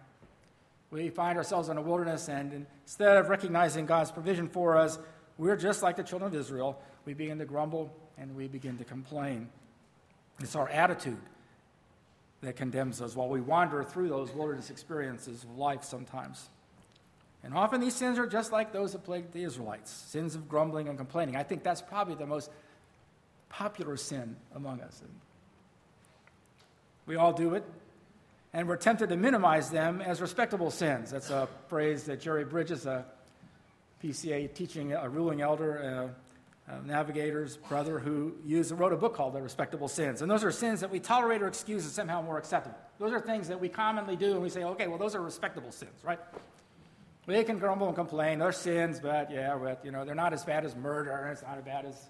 We 0.92 1.10
find 1.10 1.38
ourselves 1.38 1.68
in 1.68 1.76
a 1.76 1.82
wilderness, 1.82 2.30
and 2.30 2.66
instead 2.86 3.18
of 3.18 3.28
recognizing 3.28 3.86
God's 3.86 4.12
provision 4.12 4.48
for 4.48 4.78
us, 4.78 4.98
we're 5.38 5.56
just 5.56 5.82
like 5.82 5.96
the 5.96 6.04
children 6.04 6.34
of 6.34 6.40
Israel. 6.40 6.80
We 7.06 7.14
begin 7.14 7.40
to 7.40 7.46
grumble 7.46 7.94
and 8.18 8.36
we 8.36 8.48
begin 8.48 8.78
to 8.78 8.84
complain. 8.84 9.50
It's 10.40 10.56
our 10.56 10.70
attitude 10.70 11.18
that 12.42 12.56
condemns 12.56 13.02
us 13.02 13.16
while 13.16 13.30
we 13.30 13.42
wander 13.42 13.84
through 13.84 14.10
those 14.10 14.32
wilderness 14.32 14.70
experiences 14.70 15.44
of 15.44 15.58
life 15.58 15.84
sometimes. 15.84 16.50
And 17.44 17.54
often 17.54 17.82
these 17.82 17.96
sins 17.96 18.20
are 18.20 18.28
just 18.28 18.52
like 18.52 18.72
those 18.72 18.94
that 18.94 19.04
plagued 19.04 19.34
the 19.34 19.44
Israelites 19.44 19.92
sins 19.92 20.36
of 20.36 20.48
grumbling 20.48 20.88
and 20.88 20.98
complaining. 20.98 21.36
I 21.36 21.44
think 21.44 21.64
that's 21.64 21.82
probably 21.82 22.16
the 22.16 22.26
most 22.26 22.50
popular 23.50 23.98
sin 23.98 24.36
among 24.56 24.82
us. 24.82 25.02
We 27.06 27.16
all 27.16 27.34
do 27.34 27.56
it. 27.56 27.64
And 28.54 28.68
we're 28.68 28.78
tempted 28.78 29.10
to 29.10 29.18
minimize 29.18 29.72
them 29.72 30.00
as 30.00 30.22
respectable 30.22 30.70
sins. 30.70 31.10
That's 31.10 31.32
a 31.32 31.50
phrase 31.70 32.04
that 32.04 32.22
Jerry 32.22 32.46
Bridges, 32.46 32.86
a 32.86 33.04
PCA 34.04 34.54
teaching, 34.54 34.92
a 34.92 35.08
ruling 35.08 35.42
elder, 35.42 36.12
uh, 36.68 36.74
navigator's 36.86 37.56
brother, 37.56 38.00
who 38.00 38.34
used, 38.46 38.72
wrote 38.72 38.92
a 38.92 38.98
book 38.98 39.16
called 39.16 39.34
The 39.34 39.42
Respectable 39.42 39.88
Sins. 39.88 40.22
And 40.22 40.30
those 40.30 40.44
are 40.44 40.52
sins 40.52 40.82
that 40.82 40.92
we 40.92 41.00
tolerate 41.00 41.42
or 41.42 41.48
excuse 41.48 41.86
as 41.86 41.94
somehow 41.94 42.22
more 42.22 42.38
acceptable. 42.38 42.78
Those 43.00 43.14
are 43.14 43.22
things 43.22 43.48
that 43.48 43.60
we 43.60 43.70
commonly 43.70 44.16
do, 44.16 44.34
and 44.34 44.42
we 44.42 44.50
say, 44.50 44.64
okay, 44.64 44.88
well, 44.88 44.98
those 44.98 45.16
are 45.16 45.22
respectable 45.22 45.72
sins, 45.72 46.04
right? 46.04 46.20
They 47.26 47.46
can 47.46 47.58
grumble 47.58 47.88
and 47.88 47.96
complain. 47.96 48.40
They're 48.40 48.52
sins, 48.52 49.00
but 49.00 49.32
yeah, 49.32 49.58
but, 49.58 49.84
you 49.86 49.92
know, 49.92 50.04
they're 50.04 50.16
not 50.16 50.34
as 50.34 50.44
bad 50.44 50.66
as 50.66 50.76
murder. 50.76 51.30
It's 51.32 51.42
not 51.42 51.58
as 51.58 51.64
bad 51.64 51.86
as 51.86 52.10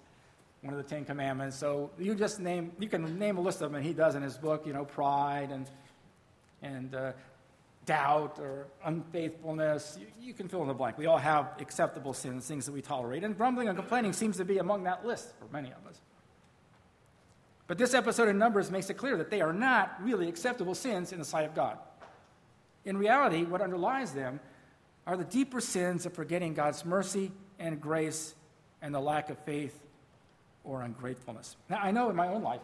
one 0.62 0.74
of 0.74 0.82
the 0.82 0.88
Ten 0.88 1.04
Commandments. 1.04 1.56
So 1.56 1.90
you 1.98 2.16
just 2.16 2.40
name, 2.40 2.72
you 2.80 2.88
can 2.88 3.18
name 3.18 3.36
a 3.36 3.40
list 3.40 3.60
of 3.62 3.70
them, 3.70 3.76
and 3.76 3.84
he 3.84 3.92
does 3.92 4.16
in 4.16 4.22
his 4.22 4.36
book, 4.36 4.66
you 4.66 4.72
know, 4.72 4.84
pride 4.84 5.50
and, 5.52 5.70
and 6.62 6.94
uh, 6.94 7.12
doubt 7.86 8.38
or 8.38 8.66
unfaithfulness. 8.84 9.98
You, 10.00 10.06
you, 10.20 10.34
can 10.34 10.48
fill 10.48 10.62
in 10.62 10.68
the 10.68 10.74
blank. 10.74 10.98
We 10.98 11.06
all 11.06 11.18
have 11.18 11.52
acceptable 11.60 12.12
sins, 12.12 12.46
things 12.46 12.66
that 12.66 12.72
we 12.72 12.82
tolerate. 12.82 13.24
And 13.24 13.36
grumbling 13.36 13.68
and 13.68 13.76
complaining 13.76 14.12
seems 14.12 14.36
to 14.38 14.44
be 14.44 14.58
among 14.58 14.84
that 14.84 15.06
list 15.06 15.34
for 15.38 15.46
many 15.52 15.68
of 15.68 15.86
us. 15.88 16.00
But 17.66 17.78
this 17.78 17.94
episode 17.94 18.28
in 18.28 18.38
Numbers 18.38 18.70
makes 18.70 18.90
it 18.90 18.94
clear 18.94 19.16
that 19.16 19.30
they 19.30 19.40
are 19.40 19.52
not 19.52 19.96
really 20.02 20.28
acceptable 20.28 20.74
sins 20.74 21.12
in 21.12 21.18
the 21.18 21.24
sight 21.24 21.46
of 21.46 21.54
God. 21.54 21.78
In 22.84 22.98
reality, 22.98 23.44
what 23.44 23.62
underlies 23.62 24.12
them 24.12 24.40
are 25.06 25.16
the 25.16 25.24
deeper 25.24 25.60
sins 25.60 26.06
of 26.06 26.12
forgetting 26.12 26.54
God's 26.54 26.84
mercy 26.84 27.32
and 27.58 27.80
grace 27.80 28.34
and 28.82 28.94
the 28.94 29.00
lack 29.00 29.30
of 29.30 29.38
faith 29.40 29.78
or 30.62 30.82
ungratefulness. 30.82 31.56
Now, 31.70 31.78
I 31.78 31.90
know 31.90 32.10
in 32.10 32.16
my 32.16 32.28
own 32.28 32.42
life, 32.42 32.60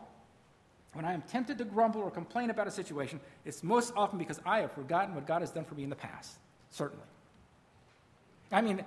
when 0.93 1.05
I 1.05 1.13
am 1.13 1.23
tempted 1.23 1.59
to 1.59 1.65
grumble 1.65 2.01
or 2.03 2.11
complain 2.11 2.51
about 2.51 2.67
a 2.67 2.71
situation, 2.71 3.21
it's 3.45 3.63
most 3.63 3.93
often 3.97 4.19
because 4.19 4.41
I 4.45 4.61
have 4.61 4.73
forgotten 4.73 5.15
what 5.15 5.27
God 5.27 5.43
has 5.43 5.51
done 5.51 5.65
for 5.65 5.75
me 5.75 5.85
in 5.85 5.91
the 5.91 5.97
past, 5.97 6.39
certainly. 6.71 7.05
I 8.51 8.61
mean, 8.61 8.85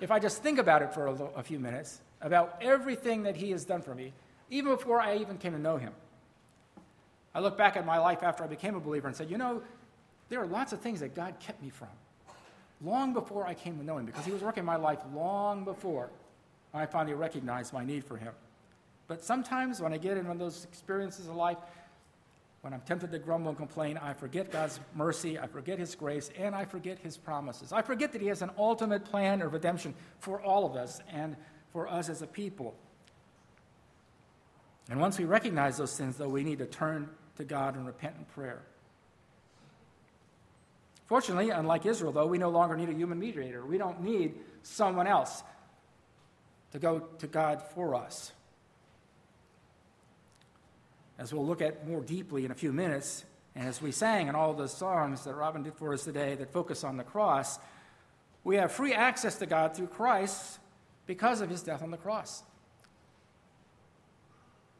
if 0.00 0.10
I 0.10 0.18
just 0.18 0.42
think 0.42 0.58
about 0.58 0.82
it 0.82 0.92
for 0.92 1.06
a, 1.06 1.12
a 1.36 1.42
few 1.42 1.58
minutes, 1.58 2.00
about 2.20 2.58
everything 2.60 3.22
that 3.22 3.36
He 3.36 3.50
has 3.52 3.64
done 3.64 3.80
for 3.80 3.94
me, 3.94 4.12
even 4.50 4.72
before 4.72 5.00
I 5.00 5.16
even 5.16 5.38
came 5.38 5.52
to 5.52 5.58
know 5.58 5.78
Him, 5.78 5.92
I 7.34 7.40
look 7.40 7.56
back 7.56 7.76
at 7.76 7.86
my 7.86 7.98
life 7.98 8.22
after 8.22 8.44
I 8.44 8.46
became 8.46 8.74
a 8.74 8.80
believer 8.80 9.08
and 9.08 9.16
said, 9.16 9.30
you 9.30 9.38
know, 9.38 9.62
there 10.28 10.40
are 10.40 10.46
lots 10.46 10.72
of 10.72 10.80
things 10.80 11.00
that 11.00 11.14
God 11.14 11.34
kept 11.40 11.62
me 11.62 11.70
from 11.70 11.88
long 12.82 13.12
before 13.12 13.46
I 13.46 13.54
came 13.54 13.78
to 13.78 13.84
know 13.84 13.98
Him 13.98 14.04
because 14.04 14.24
He 14.24 14.32
was 14.32 14.42
working 14.42 14.64
my 14.64 14.76
life 14.76 15.00
long 15.14 15.64
before 15.64 16.10
I 16.72 16.86
finally 16.86 17.14
recognized 17.14 17.72
my 17.72 17.84
need 17.84 18.04
for 18.04 18.16
Him. 18.16 18.32
But 19.06 19.22
sometimes 19.22 19.80
when 19.80 19.92
I 19.92 19.98
get 19.98 20.16
in 20.16 20.26
one 20.26 20.36
of 20.36 20.40
those 20.40 20.64
experiences 20.64 21.28
of 21.28 21.36
life, 21.36 21.58
when 22.62 22.72
I'm 22.72 22.80
tempted 22.80 23.12
to 23.12 23.18
grumble 23.18 23.50
and 23.50 23.58
complain, 23.58 23.98
I 23.98 24.14
forget 24.14 24.50
God's 24.50 24.80
mercy, 24.94 25.38
I 25.38 25.46
forget 25.46 25.78
His 25.78 25.94
grace, 25.94 26.30
and 26.38 26.54
I 26.54 26.64
forget 26.64 26.98
His 26.98 27.18
promises. 27.18 27.72
I 27.72 27.82
forget 27.82 28.12
that 28.12 28.22
He 28.22 28.28
has 28.28 28.40
an 28.40 28.50
ultimate 28.56 29.04
plan 29.04 29.42
of 29.42 29.52
redemption 29.52 29.94
for 30.18 30.40
all 30.40 30.64
of 30.64 30.74
us 30.74 31.00
and 31.12 31.36
for 31.72 31.86
us 31.86 32.08
as 32.08 32.22
a 32.22 32.26
people. 32.26 32.74
And 34.88 35.00
once 35.00 35.18
we 35.18 35.26
recognize 35.26 35.76
those 35.76 35.92
sins, 35.92 36.16
though, 36.16 36.28
we 36.28 36.42
need 36.42 36.58
to 36.58 36.66
turn 36.66 37.10
to 37.36 37.44
God 37.44 37.76
and 37.76 37.86
repent 37.86 38.14
in 38.18 38.24
prayer. 38.26 38.62
Fortunately, 41.06 41.50
unlike 41.50 41.84
Israel, 41.84 42.12
though, 42.12 42.26
we 42.26 42.38
no 42.38 42.48
longer 42.48 42.76
need 42.76 42.88
a 42.88 42.94
human 42.94 43.18
mediator. 43.18 43.64
We 43.64 43.76
don't 43.76 44.02
need 44.02 44.34
someone 44.62 45.06
else 45.06 45.42
to 46.72 46.78
go 46.78 47.00
to 47.18 47.26
God 47.26 47.62
for 47.74 47.94
us. 47.94 48.32
As 51.18 51.32
we'll 51.32 51.46
look 51.46 51.62
at 51.62 51.86
more 51.86 52.00
deeply 52.00 52.44
in 52.44 52.50
a 52.50 52.54
few 52.54 52.72
minutes, 52.72 53.24
and 53.54 53.68
as 53.68 53.80
we 53.80 53.92
sang 53.92 54.28
in 54.28 54.34
all 54.34 54.52
the 54.52 54.68
songs 54.68 55.24
that 55.24 55.34
Robin 55.34 55.62
did 55.62 55.74
for 55.74 55.92
us 55.92 56.04
today 56.04 56.34
that 56.34 56.52
focus 56.52 56.82
on 56.82 56.96
the 56.96 57.04
cross, 57.04 57.58
we 58.42 58.56
have 58.56 58.72
free 58.72 58.92
access 58.92 59.36
to 59.36 59.46
God 59.46 59.76
through 59.76 59.86
Christ 59.86 60.58
because 61.06 61.40
of 61.40 61.48
his 61.48 61.62
death 61.62 61.82
on 61.82 61.90
the 61.90 61.96
cross. 61.96 62.42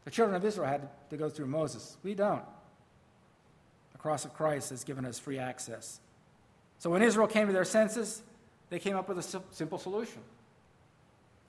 The 0.04 0.10
children 0.10 0.36
of 0.36 0.44
Israel 0.44 0.68
had 0.68 0.88
to 1.10 1.16
go 1.16 1.28
through 1.28 1.46
Moses. 1.46 1.96
We 2.02 2.14
don't. 2.14 2.44
The 3.92 3.98
cross 3.98 4.24
of 4.24 4.34
Christ 4.34 4.70
has 4.70 4.84
given 4.84 5.06
us 5.06 5.18
free 5.18 5.38
access. 5.38 6.00
So 6.78 6.90
when 6.90 7.02
Israel 7.02 7.26
came 7.26 7.46
to 7.46 7.52
their 7.52 7.64
senses, 7.64 8.22
they 8.68 8.78
came 8.78 8.96
up 8.96 9.08
with 9.08 9.18
a 9.18 9.40
simple 9.50 9.78
solution. 9.78 10.20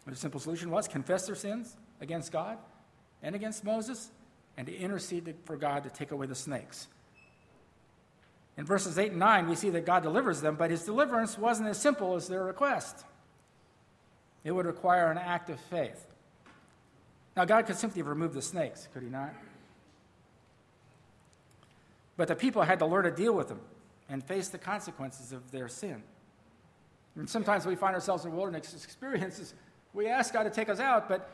The 0.05 0.15
simple 0.15 0.39
solution 0.39 0.69
was 0.69 0.87
confess 0.87 1.25
their 1.25 1.35
sins 1.35 1.75
against 1.99 2.31
God 2.31 2.59
and 3.23 3.35
against 3.35 3.63
Moses 3.63 4.11
and 4.57 4.67
to 4.67 4.75
intercede 4.75 5.33
for 5.45 5.57
God 5.57 5.83
to 5.83 5.89
take 5.89 6.11
away 6.11 6.27
the 6.27 6.35
snakes. 6.35 6.87
In 8.57 8.65
verses 8.65 8.97
8 8.97 9.11
and 9.11 9.19
9, 9.19 9.49
we 9.49 9.55
see 9.55 9.69
that 9.71 9.85
God 9.85 10.03
delivers 10.03 10.41
them, 10.41 10.55
but 10.55 10.71
his 10.71 10.83
deliverance 10.83 11.37
wasn't 11.37 11.67
as 11.67 11.79
simple 11.79 12.15
as 12.15 12.27
their 12.27 12.43
request. 12.43 13.03
It 14.43 14.51
would 14.51 14.65
require 14.65 15.11
an 15.11 15.17
act 15.17 15.49
of 15.49 15.59
faith. 15.59 16.07
Now, 17.35 17.43
God 17.43 17.65
could 17.65 17.75
simply 17.75 17.99
have 17.99 18.07
removed 18.07 18.33
the 18.33 18.41
snakes, 18.41 18.87
could 18.93 19.03
he 19.03 19.09
not? 19.09 19.33
But 22.15 22.29
the 22.29 22.35
people 22.35 22.61
had 22.61 22.79
to 22.79 22.85
learn 22.85 23.03
to 23.03 23.11
deal 23.11 23.33
with 23.33 23.49
them 23.49 23.59
and 24.07 24.23
face 24.23 24.47
the 24.47 24.57
consequences 24.57 25.33
of 25.33 25.51
their 25.51 25.67
sin. 25.67 26.01
And 27.17 27.29
sometimes 27.29 27.65
we 27.65 27.75
find 27.75 27.93
ourselves 27.93 28.23
in 28.23 28.33
wilderness 28.33 28.73
experiences 28.85 29.53
we 29.95 30.07
ask 30.09 30.33
God 30.33 30.43
to 30.43 30.49
take 30.49 30.69
us 30.69 30.79
out, 30.79 31.07
but 31.07 31.29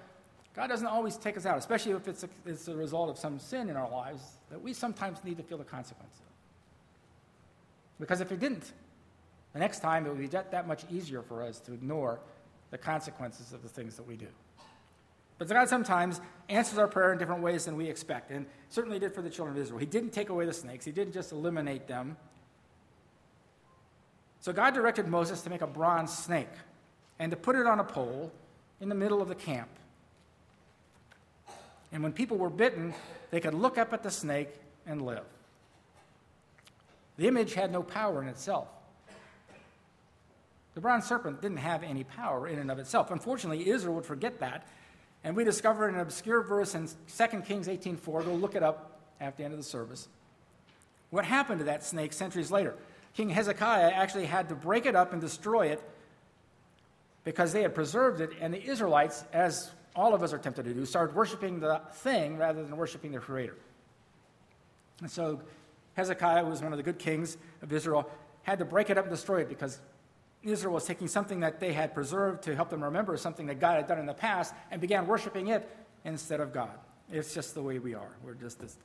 God 0.54 0.68
doesn't 0.68 0.88
always 0.88 1.16
take 1.16 1.38
us 1.38 1.46
out, 1.46 1.58
especially 1.58 1.94
if 1.94 2.08
it's 2.08 2.24
a, 2.24 2.30
it's 2.46 2.68
a 2.68 2.76
result 2.76 3.10
of 3.10 3.18
some 3.18 3.40
sin 3.40 3.70
in 3.70 3.78
our 3.78 3.90
lives 3.90 4.22
that 4.50 4.62
we 4.62 4.74
sometimes 4.74 5.24
need 5.24 5.38
to 5.38 5.44
feel 5.44 5.58
the 5.58 5.64
consequences 5.64 6.20
of. 6.20 6.26
Because 8.00 8.20
if 8.20 8.30
He 8.30 8.36
didn't, 8.36 8.74
the 9.54 9.60
next 9.60 9.80
time 9.80 10.06
it 10.06 10.10
would 10.10 10.20
be 10.20 10.28
that, 10.28 10.52
that 10.52 10.68
much 10.68 10.84
easier 10.90 11.22
for 11.22 11.42
us 11.42 11.60
to 11.62 11.74
ignore 11.74 12.20
the 12.70 12.78
consequences 12.78 13.54
of 13.54 13.64
the 13.64 13.70
things 13.70 13.96
that 13.96 14.08
we 14.08 14.16
do. 14.16 14.28
But 15.38 15.48
God 15.48 15.70
sometimes 15.70 16.22
answers 16.50 16.78
our 16.78 16.88
prayer 16.88 17.14
in 17.14 17.18
different 17.18 17.42
ways 17.42 17.66
than 17.66 17.76
we 17.76 17.90
expect, 17.90 18.30
and 18.32 18.46
certainly 18.70 19.00
did 19.00 19.14
for 19.14 19.22
the 19.22 19.30
children 19.30 19.58
of 19.58 19.62
Israel. 19.64 19.80
He 19.80 19.86
didn't 19.86 20.12
take 20.12 20.30
away 20.30 20.46
the 20.46 20.54
snakes, 20.54 20.86
He 20.86 20.92
didn't 20.92 21.14
just 21.14 21.32
eliminate 21.32 21.88
them. 21.88 22.18
So 24.40 24.52
God 24.52 24.74
directed 24.74 25.08
Moses 25.08 25.42
to 25.42 25.50
make 25.50 25.62
a 25.62 25.68
bronze 25.68 26.16
snake 26.16 26.50
and 27.20 27.30
to 27.30 27.38
put 27.38 27.56
it 27.56 27.68
on 27.68 27.80
a 27.80 27.84
pole 27.84 28.32
in 28.80 28.90
the 28.90 28.96
middle 28.96 29.22
of 29.22 29.28
the 29.28 29.36
camp. 29.36 29.70
And 31.92 32.04
when 32.04 32.14
people 32.14 32.38
were 32.38 32.50
bitten, 32.50 32.94
they 33.32 33.40
could 33.40 33.54
look 33.54 33.78
up 33.78 33.94
at 33.94 34.04
the 34.04 34.12
snake 34.12 34.50
and 34.86 35.02
live. 35.02 35.26
The 37.18 37.28
image 37.28 37.54
had 37.54 37.72
no 37.72 37.84
power 37.84 38.22
in 38.22 38.28
itself. 38.28 38.68
The 40.74 40.82
bronze 40.82 41.06
serpent 41.06 41.42
didn't 41.42 41.58
have 41.58 41.84
any 41.84 42.04
power 42.04 42.48
in 42.48 42.58
and 42.58 42.72
of 42.72 42.80
itself. 42.80 43.12
Unfortunately, 43.12 43.70
Israel 43.70 43.96
would 43.96 44.06
forget 44.06 44.40
that. 44.40 44.66
And 45.24 45.36
we 45.36 45.44
discover 45.44 45.88
an 45.88 46.00
obscure 46.00 46.42
verse 46.42 46.74
in 46.74 46.88
2 46.88 47.46
Kings 47.46 47.68
18:4. 47.68 48.24
Go 48.24 48.34
look 48.34 48.56
it 48.56 48.64
up 48.64 49.00
at 49.20 49.38
the 49.38 49.44
end 49.44 49.54
of 49.54 49.60
the 49.60 49.64
service. 49.64 50.08
What 51.10 51.26
happened 51.26 51.60
to 51.60 51.66
that 51.66 51.84
snake 51.84 52.14
centuries 52.14 52.52
later? 52.52 52.76
King 53.14 53.30
Hezekiah 53.30 53.92
actually 53.92 54.26
had 54.26 54.50
to 54.50 54.56
break 54.56 54.86
it 54.86 54.96
up 54.96 55.12
and 55.12 55.22
destroy 55.22 55.68
it 55.68 55.84
because 57.24 57.52
they 57.52 57.62
had 57.62 57.76
preserved 57.76 58.22
it, 58.22 58.32
and 58.40 58.54
the 58.54 58.64
Israelites, 58.64 59.24
as 59.34 59.70
all 59.96 60.14
of 60.14 60.24
us 60.24 60.34
are 60.34 60.38
tempted 60.38 60.64
to 60.66 60.74
do, 60.74 60.86
started 60.86 61.16
worshiping 61.16 61.60
the 61.60 61.82
thing 61.94 62.38
rather 62.38 62.64
than 62.64 62.78
worshiping 62.78 63.12
the 63.12 63.20
Creator. 63.20 63.58
And 65.02 65.10
so 65.10 65.42
Hezekiah 65.96 66.46
was 66.46 66.62
one 66.62 66.72
of 66.72 66.78
the 66.78 66.84
good 66.84 67.00
kings 67.00 67.38
of 67.62 67.74
Israel, 67.74 68.10
had 68.44 68.60
to 68.60 68.66
break 68.66 68.90
it 68.90 68.98
up 68.98 69.06
and 69.06 69.12
destroy 69.12 69.42
it 69.42 69.50
because 69.50 69.80
Israel 70.44 70.74
was 70.74 70.86
taking 70.86 71.08
something 71.08 71.42
that 71.42 71.60
they 71.60 71.74
had 71.74 71.94
preserved 71.94 72.44
to 72.44 72.56
help 72.56 72.70
them 72.70 72.84
remember 72.84 73.16
something 73.18 73.46
that 73.48 73.60
God 73.60 73.76
had 73.76 73.88
done 73.88 74.00
in 74.00 74.06
the 74.06 74.14
past 74.14 74.54
and 74.72 74.82
began 74.82 75.06
worshiping 75.06 75.48
it 75.48 75.70
instead 76.06 76.40
of 76.40 76.54
God. 76.54 76.72
It's 77.12 77.34
just 77.34 77.54
the 77.54 77.62
way 77.62 77.78
we 77.80 77.94
are. 77.94 78.16
We're 78.24 78.34
just 78.34 78.60
this, 78.60 78.78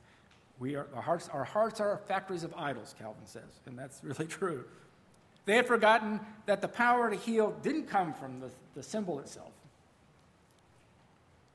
we 0.59 0.75
are, 0.75 0.87
our 0.93 1.01
hearts, 1.01 1.29
our 1.29 1.43
hearts 1.43 1.79
are 1.79 1.99
factories 2.07 2.43
of 2.43 2.53
idols, 2.55 2.93
Calvin 2.99 3.25
says, 3.25 3.61
and 3.65 3.77
that's 3.77 3.99
really 4.03 4.27
true. 4.27 4.65
They 5.45 5.55
had 5.55 5.65
forgotten 5.65 6.19
that 6.45 6.61
the 6.61 6.67
power 6.67 7.09
to 7.09 7.15
heal 7.15 7.55
didn't 7.63 7.87
come 7.87 8.13
from 8.13 8.41
the, 8.41 8.49
the 8.75 8.83
symbol 8.83 9.19
itself. 9.19 9.53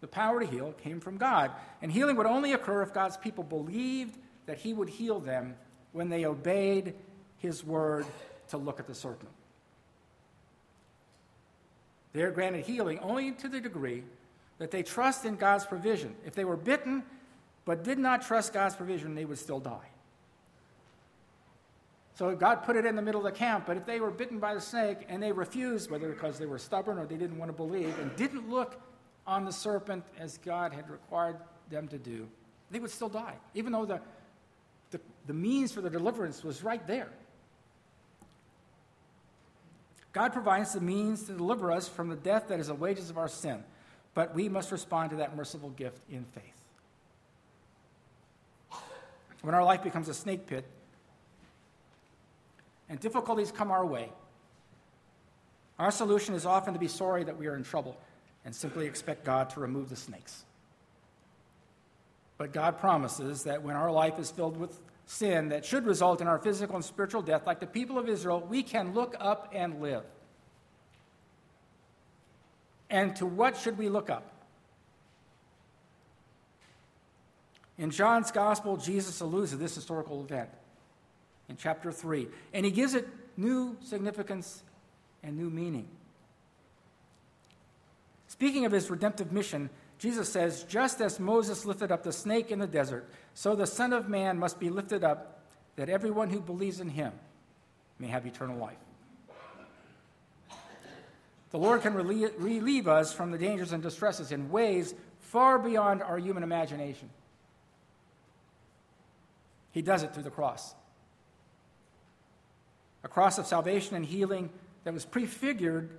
The 0.03 0.09
power 0.09 0.41
to 0.41 0.47
heal 0.47 0.75
came 0.83 1.01
from 1.01 1.17
God. 1.17 1.53
And 1.81 1.91
healing 1.91 2.17
would 2.17 2.27
only 2.27 2.53
occur 2.53 2.83
if 2.83 2.93
God's 2.93 3.17
people 3.17 3.45
believed 3.45 4.19
that 4.47 4.59
He 4.59 4.75
would 4.75 4.89
heal 4.91 5.21
them 5.21 5.55
when 5.93 6.11
they 6.11 6.27
obeyed 6.27 6.95
His 7.39 7.65
word 7.65 8.05
to 8.49 8.59
look 8.59 8.81
at 8.81 8.87
the 8.87 8.95
serpent. 8.95 9.31
They 12.13 12.23
are 12.23 12.33
granted 12.33 12.67
healing 12.67 12.99
only 12.99 13.33
to 13.33 13.49
the 13.49 13.61
degree 13.61 14.03
that 14.59 14.73
they 14.73 14.83
trust 14.83 15.25
in 15.25 15.37
God's 15.37 15.65
provision. 15.65 16.15
If 16.27 16.35
they 16.35 16.45
were 16.45 16.57
bitten 16.57 17.05
but 17.65 17.85
did 17.85 17.99
not 17.99 18.23
trust 18.23 18.53
God's 18.53 18.75
provision, 18.75 19.15
they 19.15 19.25
would 19.25 19.39
still 19.39 19.61
die. 19.61 19.89
So 22.17 22.35
God 22.35 22.65
put 22.65 22.75
it 22.77 22.85
in 22.85 22.97
the 22.97 23.03
middle 23.03 23.25
of 23.25 23.33
the 23.33 23.39
camp, 23.39 23.67
but 23.67 23.77
if 23.77 23.87
they 23.87 24.01
were 24.01 24.11
bitten 24.11 24.41
by 24.41 24.53
the 24.55 24.61
snake 24.61 25.07
and 25.09 25.23
they 25.23 25.33
refused, 25.33 25.91
whether 25.91 26.09
because 26.11 26.39
they 26.39 26.47
were 26.47 26.59
stubborn 26.59 26.99
or 26.99 27.07
they 27.07 27.17
didn't 27.17 27.39
want 27.39 27.51
to 27.51 27.57
believe, 27.57 27.97
and 28.01 28.15
didn't 28.17 28.51
look 28.51 28.81
on 29.27 29.45
the 29.45 29.53
serpent 29.53 30.05
as 30.19 30.39
God 30.39 30.73
had 30.73 30.91
required 30.91 31.37
them 31.71 31.89
to 31.89 31.99
do, 31.99 32.29
they 32.71 32.79
would 32.79 32.91
still 32.91 33.09
die. 33.09 33.35
Even 33.55 33.73
though 33.73 33.85
the, 33.85 34.01
the 35.27 35.33
means 35.33 35.73
for 35.73 35.81
the 35.81 35.91
deliverance 35.91 36.43
was 36.43 36.63
right 36.63 36.85
there. 36.87 37.09
God 40.13 40.33
provides 40.33 40.75
the 40.75 40.81
means 40.81 41.23
to 41.25 41.33
deliver 41.33 41.73
us 41.73 41.89
from 41.89 42.09
the 42.09 42.17
death 42.17 42.49
that 42.49 42.61
is 42.61 42.67
the 42.67 42.75
wages 42.75 43.09
of 43.09 43.17
our 43.17 43.29
sin, 43.29 43.63
but 44.15 44.35
we 44.35 44.49
must 44.49 44.71
respond 44.71 45.11
to 45.11 45.17
that 45.17 45.35
merciful 45.37 45.71
gift 45.71 46.01
in 46.11 46.25
faith. 46.25 46.45
When 49.41 49.55
our 49.55 49.65
life 49.65 49.83
becomes 49.83 50.09
a 50.09 50.15
snake 50.15 50.47
pit 50.47 50.65
and 52.89 53.01
difficulties 53.01 53.51
come 53.51 53.71
our 53.71 53.87
way, 53.87 54.11
our 55.79 55.91
solution 55.91 56.35
is 56.35 56.45
often 56.45 56.75
to 56.75 56.79
be 56.79 56.89
sorry 56.89 57.25
that 57.25 57.39
we 57.39 57.47
are 57.47 57.57
in 57.57 57.65
trouble 57.65 57.97
and 58.45 58.55
simply 58.55 58.87
expect 58.87 59.25
God 59.25 59.51
to 59.51 59.61
remove 59.61 59.89
the 59.89 59.97
snakes. 59.97 60.45
But 62.39 62.53
God 62.53 62.79
promises 62.79 63.45
that 63.45 63.63
when 63.63 63.77
our 63.77 63.91
life 63.93 64.19
is 64.19 64.31
filled 64.31 64.57
with 64.57 64.79
sin 65.07 65.51
that 65.51 65.65
should 65.65 65.87
result 65.87 66.21
in 66.21 66.27
our 66.27 66.39
physical 66.39 66.77
and 66.77 66.85
spiritual 66.85 67.23
death, 67.23 67.47
like 67.47 67.61
the 67.61 67.67
people 67.67 67.99
of 67.99 68.09
Israel, 68.09 68.45
we 68.49 68.63
can 68.63 68.95
look 68.95 69.15
up 69.21 69.51
and 69.55 69.81
live. 69.81 70.05
And 72.91 73.15
to 73.17 73.27
what 73.27 73.57
should 73.57 73.79
we 73.79 73.89
look 73.89 74.11
up? 74.11 74.29
In 77.79 77.91
John's 77.91 78.31
Gospel, 78.31 78.77
Jesus 78.77 79.21
alludes 79.21 79.53
to 79.53 79.57
this 79.57 79.75
historical 79.75 80.23
event 80.23 80.51
in 81.49 81.57
chapter 81.57 81.91
3, 81.91 82.29
and 82.53 82.65
he 82.65 82.71
gives 82.71 82.95
it 82.95 83.09
new 83.37 83.77
significance 83.83 84.63
and 85.23 85.37
new 85.37 85.49
meaning. 85.49 85.89
Speaking 88.43 88.65
of 88.65 88.73
his 88.73 88.91
redemptive 88.91 89.31
mission, 89.31 89.71
Jesus 89.99 90.29
says, 90.29 90.65
Just 90.65 91.01
as 91.01 91.21
Moses 91.21 91.65
lifted 91.65 91.93
up 91.93 92.03
the 92.03 92.13
snake 92.13 92.51
in 92.51 92.59
the 92.59 92.67
desert, 92.67 93.09
so 93.35 93.55
the 93.55 93.69
Son 93.69 93.93
of 93.93 94.09
Man 94.09 94.37
must 94.37 94.59
be 94.59 94.69
lifted 94.69 95.05
up, 95.05 95.45
that 95.77 95.89
everyone 95.89 96.29
who 96.29 96.41
believes 96.41 96.81
in 96.81 96.89
him 96.89 97.13
may 98.01 98.09
have 98.09 98.27
eternal 98.27 98.59
life. 98.59 98.81
The 101.53 101.59
Lord 101.59 101.83
can 101.83 101.95
relieve 101.95 102.89
us 102.89 103.13
from 103.13 103.31
the 103.31 103.39
dangers 103.39 103.71
and 103.71 103.81
distresses 103.81 104.33
in 104.33 104.51
ways 104.51 104.93
far 105.21 105.57
beyond 105.57 106.03
our 106.03 106.19
human 106.19 106.43
imagination. 106.43 107.11
He 109.71 109.83
does 109.83 110.03
it 110.03 110.15
through 110.15 110.25
the 110.25 110.31
cross. 110.31 110.75
A 113.05 113.09
cross 113.09 113.39
of 113.39 113.47
salvation 113.47 113.95
and 113.95 114.05
healing 114.05 114.51
that 114.83 114.93
was 114.93 115.05
prefigured 115.05 115.91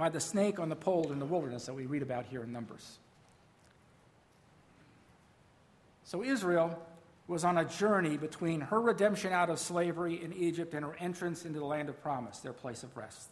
by 0.00 0.08
the 0.08 0.18
snake 0.18 0.58
on 0.58 0.70
the 0.70 0.76
pole 0.76 1.12
in 1.12 1.18
the 1.18 1.26
wilderness 1.26 1.66
that 1.66 1.74
we 1.74 1.84
read 1.84 2.00
about 2.00 2.24
here 2.24 2.42
in 2.42 2.50
Numbers. 2.50 2.98
So 6.04 6.24
Israel 6.24 6.82
was 7.28 7.44
on 7.44 7.58
a 7.58 7.66
journey 7.66 8.16
between 8.16 8.62
her 8.62 8.80
redemption 8.80 9.30
out 9.34 9.50
of 9.50 9.58
slavery 9.58 10.24
in 10.24 10.32
Egypt 10.32 10.72
and 10.72 10.86
her 10.86 10.96
entrance 10.98 11.44
into 11.44 11.58
the 11.58 11.66
land 11.66 11.90
of 11.90 12.00
promise, 12.02 12.38
their 12.38 12.54
place 12.54 12.82
of 12.82 12.96
rest. 12.96 13.28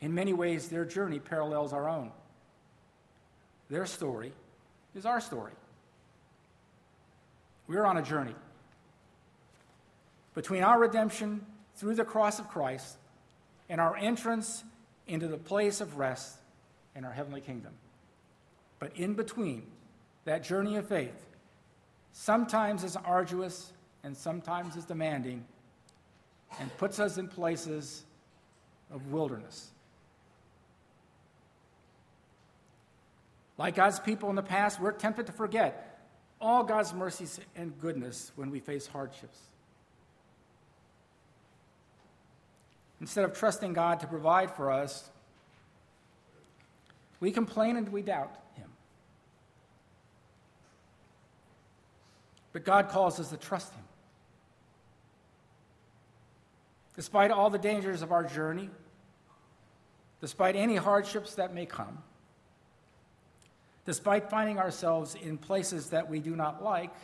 In 0.00 0.14
many 0.14 0.32
ways, 0.32 0.68
their 0.68 0.84
journey 0.84 1.20
parallels 1.20 1.72
our 1.72 1.88
own. 1.88 2.10
Their 3.70 3.86
story 3.86 4.32
is 4.96 5.06
our 5.06 5.20
story. 5.20 5.52
We're 7.68 7.84
on 7.84 7.98
a 7.98 8.02
journey 8.02 8.34
between 10.34 10.64
our 10.64 10.80
redemption 10.80 11.46
through 11.76 11.94
the 11.94 12.04
cross 12.04 12.40
of 12.40 12.48
Christ 12.48 12.96
and 13.68 13.80
our 13.80 13.96
entrance 13.96 14.64
into 15.06 15.28
the 15.28 15.36
place 15.36 15.80
of 15.80 15.98
rest 15.98 16.36
in 16.94 17.04
our 17.04 17.12
heavenly 17.12 17.40
kingdom. 17.40 17.72
But 18.78 18.96
in 18.96 19.14
between 19.14 19.64
that 20.24 20.42
journey 20.42 20.76
of 20.76 20.88
faith, 20.88 21.26
sometimes 22.12 22.84
is 22.84 22.96
arduous 22.96 23.72
and 24.04 24.16
sometimes 24.16 24.76
is 24.76 24.84
demanding 24.84 25.44
and 26.60 26.76
puts 26.76 26.98
us 26.98 27.18
in 27.18 27.28
places 27.28 28.04
of 28.90 29.12
wilderness. 29.12 29.70
Like 33.58 33.74
God's 33.74 34.00
people 34.00 34.28
in 34.30 34.36
the 34.36 34.42
past, 34.42 34.80
we're 34.80 34.92
tempted 34.92 35.26
to 35.26 35.32
forget 35.32 36.00
all 36.40 36.64
God's 36.64 36.92
mercies 36.92 37.38
and 37.54 37.78
goodness 37.80 38.32
when 38.34 38.50
we 38.50 38.58
face 38.58 38.86
hardships. 38.86 39.38
Instead 43.02 43.24
of 43.24 43.36
trusting 43.36 43.72
God 43.72 43.98
to 43.98 44.06
provide 44.06 44.54
for 44.54 44.70
us, 44.70 45.10
we 47.18 47.32
complain 47.32 47.76
and 47.76 47.88
we 47.88 48.00
doubt 48.00 48.32
Him. 48.54 48.70
But 52.52 52.64
God 52.64 52.88
calls 52.88 53.18
us 53.18 53.30
to 53.30 53.36
trust 53.36 53.74
Him. 53.74 53.82
Despite 56.94 57.32
all 57.32 57.50
the 57.50 57.58
dangers 57.58 58.02
of 58.02 58.12
our 58.12 58.22
journey, 58.22 58.70
despite 60.20 60.54
any 60.54 60.76
hardships 60.76 61.34
that 61.34 61.52
may 61.52 61.66
come, 61.66 61.98
despite 63.84 64.30
finding 64.30 64.60
ourselves 64.60 65.16
in 65.16 65.38
places 65.38 65.90
that 65.90 66.08
we 66.08 66.20
do 66.20 66.36
not 66.36 66.62
like, 66.62 66.94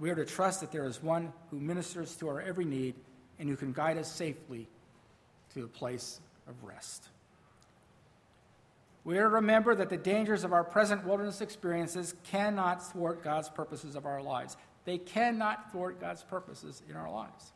we 0.00 0.10
are 0.10 0.16
to 0.16 0.24
trust 0.24 0.60
that 0.60 0.72
there 0.72 0.86
is 0.86 1.00
one 1.00 1.32
who 1.52 1.60
ministers 1.60 2.16
to 2.16 2.28
our 2.28 2.40
every 2.40 2.64
need 2.64 2.96
and 3.38 3.48
who 3.48 3.56
can 3.56 3.72
guide 3.72 3.98
us 3.98 4.10
safely 4.10 4.68
to 5.54 5.64
a 5.64 5.68
place 5.68 6.20
of 6.48 6.54
rest. 6.64 7.08
We 9.04 9.18
are 9.18 9.24
to 9.24 9.28
remember 9.28 9.74
that 9.74 9.90
the 9.90 9.98
dangers 9.98 10.44
of 10.44 10.52
our 10.52 10.64
present 10.64 11.04
wilderness 11.04 11.40
experiences 11.40 12.14
cannot 12.24 12.90
thwart 12.90 13.22
God's 13.22 13.50
purposes 13.50 13.96
of 13.96 14.06
our 14.06 14.22
lives. 14.22 14.56
They 14.86 14.98
cannot 14.98 15.72
thwart 15.72 16.00
God's 16.00 16.22
purposes 16.22 16.82
in 16.88 16.96
our 16.96 17.10
lives. 17.10 17.52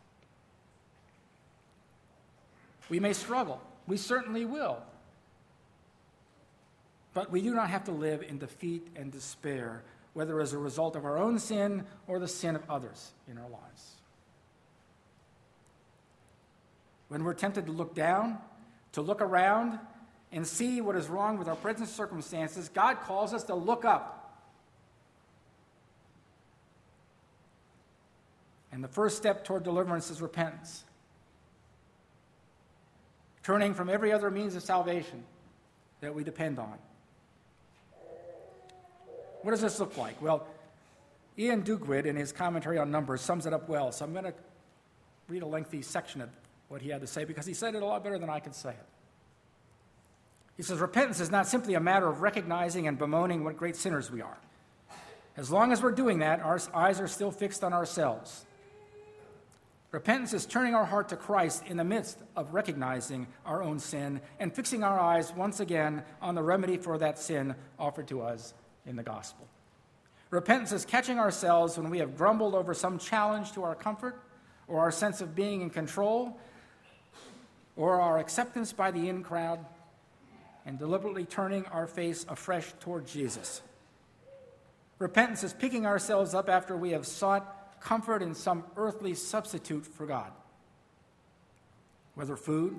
We 2.90 3.00
may 3.00 3.14
struggle. 3.14 3.60
We 3.86 3.96
certainly 3.96 4.44
will. 4.44 4.82
But 7.14 7.30
we 7.30 7.40
do 7.40 7.54
not 7.54 7.70
have 7.70 7.84
to 7.84 7.92
live 7.92 8.22
in 8.22 8.38
defeat 8.38 8.86
and 8.94 9.10
despair, 9.10 9.82
whether 10.12 10.40
as 10.40 10.52
a 10.52 10.58
result 10.58 10.96
of 10.96 11.04
our 11.04 11.18
own 11.18 11.38
sin 11.38 11.84
or 12.06 12.18
the 12.18 12.28
sin 12.28 12.56
of 12.56 12.62
others 12.68 13.12
in 13.26 13.38
our 13.38 13.48
lives. 13.48 13.97
When 17.09 17.25
we're 17.25 17.35
tempted 17.35 17.66
to 17.66 17.73
look 17.73 17.94
down, 17.94 18.38
to 18.92 19.03
look 19.03 19.21
around, 19.21 19.79
and 20.31 20.47
see 20.47 20.81
what 20.81 20.94
is 20.94 21.09
wrong 21.09 21.38
with 21.38 21.49
our 21.49 21.57
present 21.57 21.88
circumstances, 21.88 22.68
God 22.68 23.01
calls 23.01 23.33
us 23.33 23.44
to 23.44 23.55
look 23.55 23.85
up. 23.85 24.14
And 28.71 28.85
the 28.85 28.88
first 28.88 29.16
step 29.16 29.44
toward 29.44 29.64
deliverance 29.64 30.11
is 30.11 30.21
repentance. 30.21 30.85
Turning 33.42 33.73
from 33.73 33.88
every 33.88 34.12
other 34.12 34.31
means 34.31 34.55
of 34.55 34.62
salvation 34.62 35.25
that 36.01 36.14
we 36.14 36.23
depend 36.23 36.59
on. 36.59 36.75
What 39.42 39.53
does 39.53 39.62
this 39.62 39.81
look 39.81 39.97
like? 39.97 40.21
Well, 40.21 40.47
Ian 41.38 41.62
Duguid, 41.62 42.05
in 42.05 42.16
his 42.16 42.33
commentary 42.33 42.79
on 42.79 42.90
Numbers, 42.90 43.23
sums 43.23 43.47
it 43.47 43.55
up 43.55 43.68
well. 43.68 43.90
So 43.92 44.05
I'm 44.05 44.12
going 44.12 44.25
to 44.25 44.35
read 45.29 45.42
a 45.42 45.47
lengthy 45.47 45.81
section 45.81 46.21
of 46.21 46.29
what 46.68 46.83
he 46.83 46.90
had 46.90 47.00
to 47.00 47.07
say 47.07 47.24
because 47.24 47.46
he 47.46 47.54
said 47.54 47.74
it 47.74 47.83
a 47.83 47.87
lot 47.87 48.04
better 48.04 48.18
than 48.18 48.31
I 48.31 48.40
could 48.40 48.54
say 48.54 48.70
it. 48.70 48.87
He 50.57 50.62
says, 50.62 50.78
Repentance 50.78 51.20
is 51.20 51.31
not 51.31 51.46
simply 51.46 51.74
a 51.74 51.81
matter 51.81 52.09
of 52.09 52.20
recognizing 52.20 52.87
and 52.87 52.98
bemoaning 52.98 53.44
what 53.44 53.57
great 53.57 53.76
sinners 53.76 54.11
we 54.11 54.20
are. 54.20 54.38
As 55.37 55.50
long 55.50 55.70
as 55.70 55.81
we're 55.81 55.92
doing 55.92 56.18
that, 56.18 56.40
our 56.40 56.61
eyes 56.74 57.00
are 57.00 57.07
still 57.07 57.31
fixed 57.31 57.62
on 57.62 57.72
ourselves. 57.72 58.44
Repentance 59.92 60.35
is 60.35 60.44
turning 60.44 60.74
our 60.74 60.85
heart 60.85 61.09
to 61.11 61.16
Christ 61.16 61.62
in 61.66 61.76
the 61.78 61.85
midst 61.85 62.18
of 62.37 62.52
recognizing 62.52 63.26
our 63.46 63.62
own 63.62 63.78
sin 63.78 64.20
and 64.38 64.52
fixing 64.52 64.85
our 64.85 64.98
eyes 64.98 65.33
once 65.33 65.61
again 65.61 66.02
on 66.20 66.35
the 66.35 66.42
remedy 66.42 66.76
for 66.76 66.98
that 66.98 67.18
sin 67.18 67.54
offered 67.78 68.09
to 68.09 68.20
us 68.20 68.52
in 68.85 68.96
the 68.96 69.02
gospel. 69.02 69.46
Repentance 70.31 70.72
is 70.72 70.85
catching 70.85 71.18
ourselves 71.18 71.78
when 71.78 71.88
we 71.88 72.00
have 72.00 72.18
grumbled 72.18 72.54
over 72.54 72.74
some 72.74 72.98
challenge 72.98 73.52
to 73.52 73.62
our 73.62 73.74
comfort 73.74 74.20
or 74.66 74.81
our 74.81 74.90
sense 74.90 75.22
of 75.22 75.35
being 75.35 75.62
in 75.62 75.70
control 75.70 76.38
or 77.78 78.00
our 78.00 78.18
acceptance 78.18 78.72
by 78.72 78.90
the 78.90 79.08
in 79.08 79.22
crowd 79.22 79.64
and 80.66 80.78
deliberately 80.78 81.24
turning 81.24 81.64
our 81.66 81.86
face 81.86 82.26
afresh 82.28 82.74
toward 82.80 83.06
Jesus. 83.06 83.62
Repentance 84.98 85.44
is 85.44 85.54
picking 85.54 85.86
ourselves 85.86 86.34
up 86.34 86.48
after 86.48 86.76
we 86.76 86.90
have 86.90 87.06
sought 87.06 87.80
comfort 87.80 88.20
in 88.20 88.34
some 88.34 88.64
earthly 88.76 89.14
substitute 89.14 89.86
for 89.86 90.06
God. 90.06 90.32
Whether 92.16 92.36
food, 92.36 92.76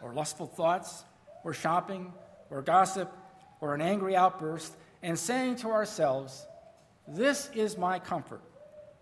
or 0.00 0.14
lustful 0.14 0.46
thoughts, 0.46 1.04
or 1.44 1.52
shopping, 1.52 2.10
or 2.48 2.62
gossip, 2.62 3.12
or 3.60 3.74
an 3.74 3.82
angry 3.82 4.16
outburst, 4.16 4.74
and 5.02 5.18
saying 5.18 5.56
to 5.56 5.68
ourselves, 5.68 6.46
This 7.06 7.50
is 7.54 7.76
my 7.76 7.98
comfort. 7.98 8.40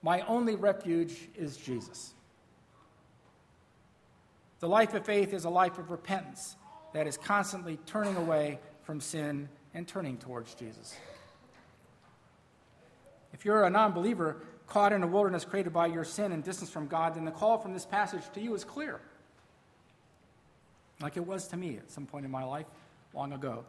My 0.02 0.22
only 0.22 0.56
refuge 0.56 1.28
is 1.36 1.56
Jesus. 1.56 2.14
The 4.60 4.68
life 4.68 4.94
of 4.94 5.04
faith 5.04 5.32
is 5.32 5.44
a 5.44 5.50
life 5.50 5.78
of 5.78 5.90
repentance 5.90 6.56
that 6.92 7.06
is 7.06 7.16
constantly 7.16 7.78
turning 7.86 8.16
away 8.16 8.58
from 8.82 9.00
sin 9.00 9.48
and 9.74 9.88
turning 9.88 10.18
towards 10.18 10.54
Jesus. 10.54 10.94
If 13.32 13.44
you're 13.44 13.64
a 13.64 13.70
non 13.70 13.92
believer, 13.92 14.36
caught 14.66 14.92
in 14.92 15.02
a 15.02 15.06
wilderness 15.06 15.44
created 15.44 15.72
by 15.72 15.86
your 15.86 16.04
sin 16.04 16.30
and 16.32 16.44
distance 16.44 16.70
from 16.70 16.86
God, 16.86 17.14
then 17.14 17.24
the 17.24 17.30
call 17.30 17.58
from 17.58 17.72
this 17.72 17.86
passage 17.86 18.22
to 18.34 18.40
you 18.40 18.54
is 18.54 18.64
clear. 18.64 19.00
Like 21.00 21.16
it 21.16 21.26
was 21.26 21.48
to 21.48 21.56
me 21.56 21.78
at 21.78 21.90
some 21.90 22.06
point 22.06 22.24
in 22.24 22.30
my 22.30 22.44
life 22.44 22.66
long 23.14 23.32
ago. 23.32 23.64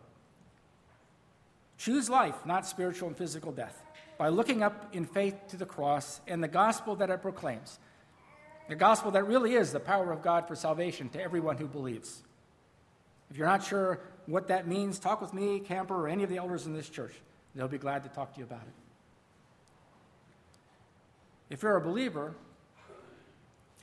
Choose 1.77 2.09
life, 2.09 2.45
not 2.45 2.67
spiritual 2.67 3.07
and 3.07 3.17
physical 3.17 3.51
death, 3.51 3.81
by 4.17 4.29
looking 4.29 4.61
up 4.61 4.93
in 4.93 5.05
faith 5.05 5.35
to 5.49 5.57
the 5.57 5.65
cross 5.65 6.21
and 6.27 6.43
the 6.43 6.47
gospel 6.47 6.95
that 6.97 7.09
it 7.09 7.21
proclaims. 7.21 7.79
The 8.71 8.77
gospel 8.77 9.11
that 9.11 9.27
really 9.27 9.55
is 9.55 9.73
the 9.73 9.81
power 9.81 10.13
of 10.13 10.21
God 10.21 10.47
for 10.47 10.55
salvation 10.55 11.09
to 11.09 11.21
everyone 11.21 11.57
who 11.57 11.67
believes. 11.67 12.23
If 13.29 13.35
you're 13.35 13.45
not 13.45 13.65
sure 13.65 13.99
what 14.27 14.47
that 14.47 14.65
means, 14.65 14.97
talk 14.97 15.19
with 15.19 15.33
me, 15.33 15.59
Camper, 15.59 15.93
or 15.93 16.07
any 16.07 16.23
of 16.23 16.29
the 16.29 16.37
elders 16.37 16.67
in 16.67 16.73
this 16.73 16.87
church. 16.87 17.13
They'll 17.53 17.67
be 17.67 17.77
glad 17.77 18.03
to 18.03 18.09
talk 18.09 18.31
to 18.31 18.39
you 18.39 18.45
about 18.45 18.61
it. 18.61 18.73
If 21.49 21.63
you're 21.63 21.75
a 21.75 21.81
believer 21.81 22.33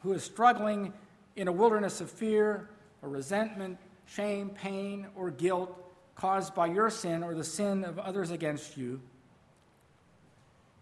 who 0.00 0.14
is 0.14 0.24
struggling 0.24 0.94
in 1.36 1.48
a 1.48 1.52
wilderness 1.52 2.00
of 2.00 2.10
fear 2.10 2.70
or 3.02 3.10
resentment, 3.10 3.76
shame, 4.06 4.48
pain, 4.48 5.08
or 5.14 5.30
guilt, 5.30 5.70
caused 6.14 6.54
by 6.54 6.64
your 6.64 6.88
sin 6.88 7.22
or 7.22 7.34
the 7.34 7.44
sin 7.44 7.84
of 7.84 7.98
others 7.98 8.30
against 8.30 8.78
you, 8.78 9.02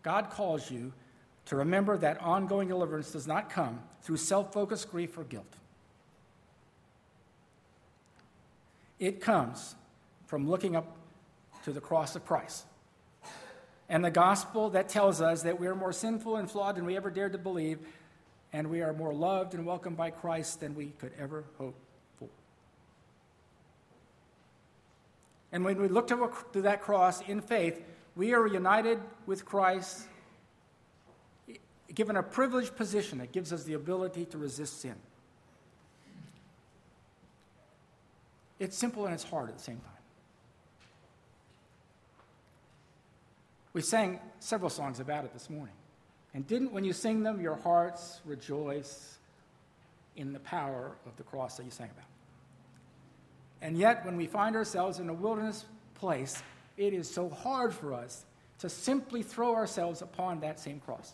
God 0.05 0.31
calls 0.31 0.71
you 0.71 0.93
to 1.47 1.57
remember 1.57 1.99
that 1.99 2.21
ongoing 2.21 2.69
deliverance 2.69 3.11
does 3.11 3.27
not 3.27 3.51
come 3.51 3.81
through 4.07 4.17
self 4.17 4.53
focused 4.53 4.89
grief 4.89 5.19
or 5.19 5.25
guilt. 5.25 5.53
It 9.01 9.21
comes 9.21 9.75
from 10.27 10.49
looking 10.49 10.77
up 10.77 10.97
to 11.65 11.73
the 11.73 11.81
cross 11.81 12.15
of 12.15 12.25
Christ 12.25 12.65
and 13.89 14.05
the 14.05 14.11
gospel 14.11 14.71
that 14.71 14.89
tells 14.89 15.21
us 15.21 15.43
that 15.43 15.59
we 15.59 15.67
are 15.67 15.75
more 15.75 15.93
sinful 15.93 16.37
and 16.37 16.49
flawed 16.49 16.77
than 16.77 16.85
we 16.85 16.97
ever 16.97 17.11
dared 17.11 17.33
to 17.33 17.39
believe, 17.39 17.81
and 18.53 18.71
we 18.71 18.81
are 18.81 18.93
more 18.93 19.13
loved 19.13 19.55
and 19.55 19.67
welcomed 19.67 19.97
by 19.97 20.11
Christ 20.11 20.61
than 20.61 20.77
we 20.77 20.93
could 21.01 21.13
ever 21.19 21.43
hope 21.59 21.75
for. 22.21 22.29
And 25.51 25.65
when 25.65 25.81
we 25.81 25.89
look 25.89 26.07
to, 26.09 26.63
that 26.63 26.81
cross 26.81 27.21
in 27.23 27.41
faith, 27.41 27.83
we 28.15 28.35
are 28.35 28.47
united 28.47 29.01
with 29.27 29.45
Christ, 29.45 30.07
given 31.95 32.17
a 32.17 32.23
privileged 32.23 32.77
position 32.77 33.19
that 33.19 33.33
gives 33.33 33.53
us 33.53 33.65
the 33.65 33.75
ability 33.75 34.25
to 34.27 34.39
resist 34.39 34.81
sin. 34.81 34.97
It's 38.59 38.77
simple 38.77 39.05
and 39.05 39.15
it's 39.15 39.25
hard 39.25 39.49
at 39.49 39.59
the 39.59 39.63
same 39.63 39.79
time. 39.79 39.93
We 43.73 43.83
sang 43.83 44.21
several 44.41 44.71
songs 44.71 45.01
about 45.01 45.25
it 45.25 45.33
this 45.35 45.51
morning. 45.51 45.75
And 46.33 46.47
didn't, 46.47 46.73
when 46.73 46.85
you 46.85 46.93
sing 46.93 47.23
them, 47.23 47.41
your 47.41 47.57
hearts 47.57 48.21
rejoice 48.25 49.19
in 50.17 50.33
the 50.33 50.41
power 50.41 50.93
of 51.07 51.17
the 51.17 51.23
cross 51.23 51.59
that 51.59 51.65
you 51.65 51.71
sang 51.71 51.91
about? 51.91 52.09
And 53.61 53.77
yet, 53.77 54.05
when 54.05 54.17
we 54.17 54.27
find 54.27 54.57
ourselves 54.57 54.99
in 54.99 55.09
a 55.09 55.15
wilderness 55.15 55.67
place, 55.95 56.43
it 56.77 56.93
is 56.93 57.09
so 57.09 57.29
hard 57.29 57.73
for 57.75 57.93
us 57.93 58.25
to 58.61 58.69
simply 58.69 59.23
throw 59.23 59.55
ourselves 59.55 60.03
upon 60.03 60.41
that 60.41 60.59
same 60.59 60.81
cross. 60.81 61.13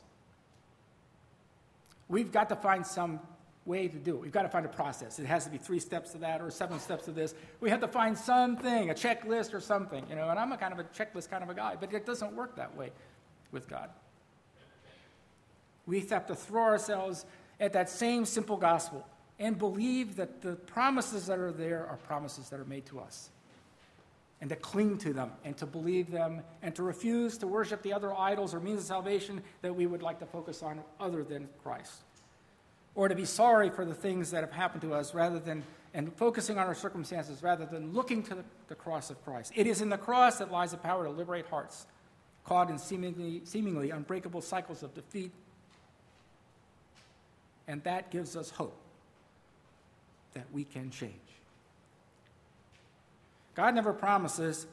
We've 2.12 2.30
got 2.30 2.50
to 2.50 2.56
find 2.56 2.86
some 2.86 3.20
way 3.64 3.88
to 3.88 3.96
do 3.96 4.16
it. 4.16 4.20
We've 4.20 4.32
got 4.32 4.42
to 4.42 4.50
find 4.50 4.66
a 4.66 4.68
process. 4.68 5.18
It 5.18 5.24
has 5.24 5.44
to 5.44 5.50
be 5.50 5.56
three 5.56 5.80
steps 5.80 6.10
to 6.10 6.18
that 6.18 6.42
or 6.42 6.50
seven 6.50 6.78
steps 6.78 7.06
to 7.06 7.10
this. 7.10 7.34
We 7.60 7.70
have 7.70 7.80
to 7.80 7.88
find 7.88 8.18
something, 8.18 8.90
a 8.90 8.92
checklist 8.92 9.54
or 9.54 9.60
something, 9.60 10.04
you 10.10 10.16
know. 10.16 10.28
And 10.28 10.38
I'm 10.38 10.52
a 10.52 10.58
kind 10.58 10.74
of 10.74 10.78
a 10.78 10.84
checklist 10.84 11.30
kind 11.30 11.42
of 11.42 11.48
a 11.48 11.54
guy, 11.54 11.74
but 11.80 11.90
it 11.94 12.04
doesn't 12.04 12.34
work 12.34 12.56
that 12.56 12.76
way 12.76 12.90
with 13.50 13.66
God. 13.66 13.88
We 15.86 16.00
have 16.00 16.26
to 16.26 16.34
throw 16.34 16.64
ourselves 16.64 17.24
at 17.58 17.72
that 17.72 17.88
same 17.88 18.26
simple 18.26 18.58
gospel 18.58 19.06
and 19.38 19.58
believe 19.58 20.16
that 20.16 20.42
the 20.42 20.56
promises 20.56 21.28
that 21.28 21.38
are 21.38 21.50
there 21.50 21.86
are 21.86 21.96
promises 21.96 22.50
that 22.50 22.60
are 22.60 22.66
made 22.66 22.84
to 22.86 23.00
us. 23.00 23.30
And 24.42 24.50
to 24.50 24.56
cling 24.56 24.98
to 24.98 25.12
them 25.12 25.30
and 25.44 25.56
to 25.58 25.66
believe 25.66 26.10
them 26.10 26.42
and 26.62 26.74
to 26.74 26.82
refuse 26.82 27.38
to 27.38 27.46
worship 27.46 27.80
the 27.82 27.92
other 27.92 28.12
idols 28.12 28.52
or 28.52 28.60
means 28.60 28.80
of 28.80 28.86
salvation 28.86 29.40
that 29.62 29.74
we 29.74 29.86
would 29.86 30.02
like 30.02 30.18
to 30.18 30.26
focus 30.26 30.64
on 30.64 30.80
other 30.98 31.22
than 31.22 31.48
Christ. 31.62 32.02
Or 32.96 33.08
to 33.08 33.14
be 33.14 33.24
sorry 33.24 33.70
for 33.70 33.84
the 33.84 33.94
things 33.94 34.32
that 34.32 34.42
have 34.42 34.52
happened 34.52 34.82
to 34.82 34.94
us 34.94 35.14
rather 35.14 35.38
than, 35.38 35.62
and 35.94 36.12
focusing 36.16 36.58
on 36.58 36.66
our 36.66 36.74
circumstances 36.74 37.40
rather 37.40 37.64
than 37.64 37.92
looking 37.92 38.24
to 38.24 38.34
the, 38.34 38.44
the 38.66 38.74
cross 38.74 39.10
of 39.10 39.24
Christ. 39.24 39.52
It 39.54 39.68
is 39.68 39.80
in 39.80 39.88
the 39.88 39.96
cross 39.96 40.38
that 40.38 40.50
lies 40.50 40.72
the 40.72 40.76
power 40.76 41.04
to 41.04 41.10
liberate 41.10 41.46
hearts 41.46 41.86
caught 42.44 42.68
in 42.68 42.78
seemingly, 42.78 43.42
seemingly 43.44 43.90
unbreakable 43.90 44.42
cycles 44.42 44.82
of 44.82 44.92
defeat. 44.92 45.30
And 47.68 47.80
that 47.84 48.10
gives 48.10 48.36
us 48.36 48.50
hope 48.50 48.76
that 50.34 50.46
we 50.52 50.64
can 50.64 50.90
change. 50.90 51.12
God 53.54 53.74
never 53.74 53.92
promises 53.92 54.66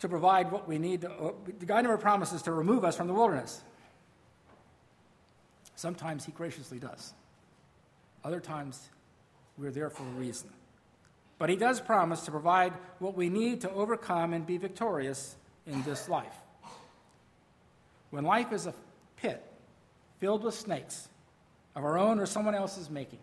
to 0.00 0.08
provide 0.08 0.52
what 0.52 0.68
we 0.68 0.78
need. 0.78 1.02
To, 1.02 1.10
uh, 1.10 1.32
God 1.64 1.82
never 1.82 1.98
promises 1.98 2.42
to 2.42 2.52
remove 2.52 2.84
us 2.84 2.96
from 2.96 3.06
the 3.06 3.14
wilderness. 3.14 3.62
Sometimes 5.74 6.24
He 6.24 6.32
graciously 6.32 6.78
does. 6.78 7.14
Other 8.24 8.40
times, 8.40 8.88
we're 9.56 9.70
there 9.70 9.90
for 9.90 10.02
a 10.02 10.20
reason. 10.20 10.50
But 11.38 11.48
He 11.48 11.56
does 11.56 11.80
promise 11.80 12.22
to 12.22 12.30
provide 12.30 12.72
what 12.98 13.16
we 13.16 13.28
need 13.28 13.62
to 13.62 13.70
overcome 13.70 14.32
and 14.32 14.46
be 14.46 14.58
victorious 14.58 15.36
in 15.66 15.82
this 15.82 16.08
life. 16.08 16.34
When 18.10 18.24
life 18.24 18.52
is 18.52 18.66
a 18.66 18.74
pit 19.16 19.42
filled 20.18 20.44
with 20.44 20.54
snakes 20.54 21.08
of 21.74 21.84
our 21.84 21.98
own 21.98 22.18
or 22.18 22.26
someone 22.26 22.54
else's 22.54 22.88
making, 22.88 23.18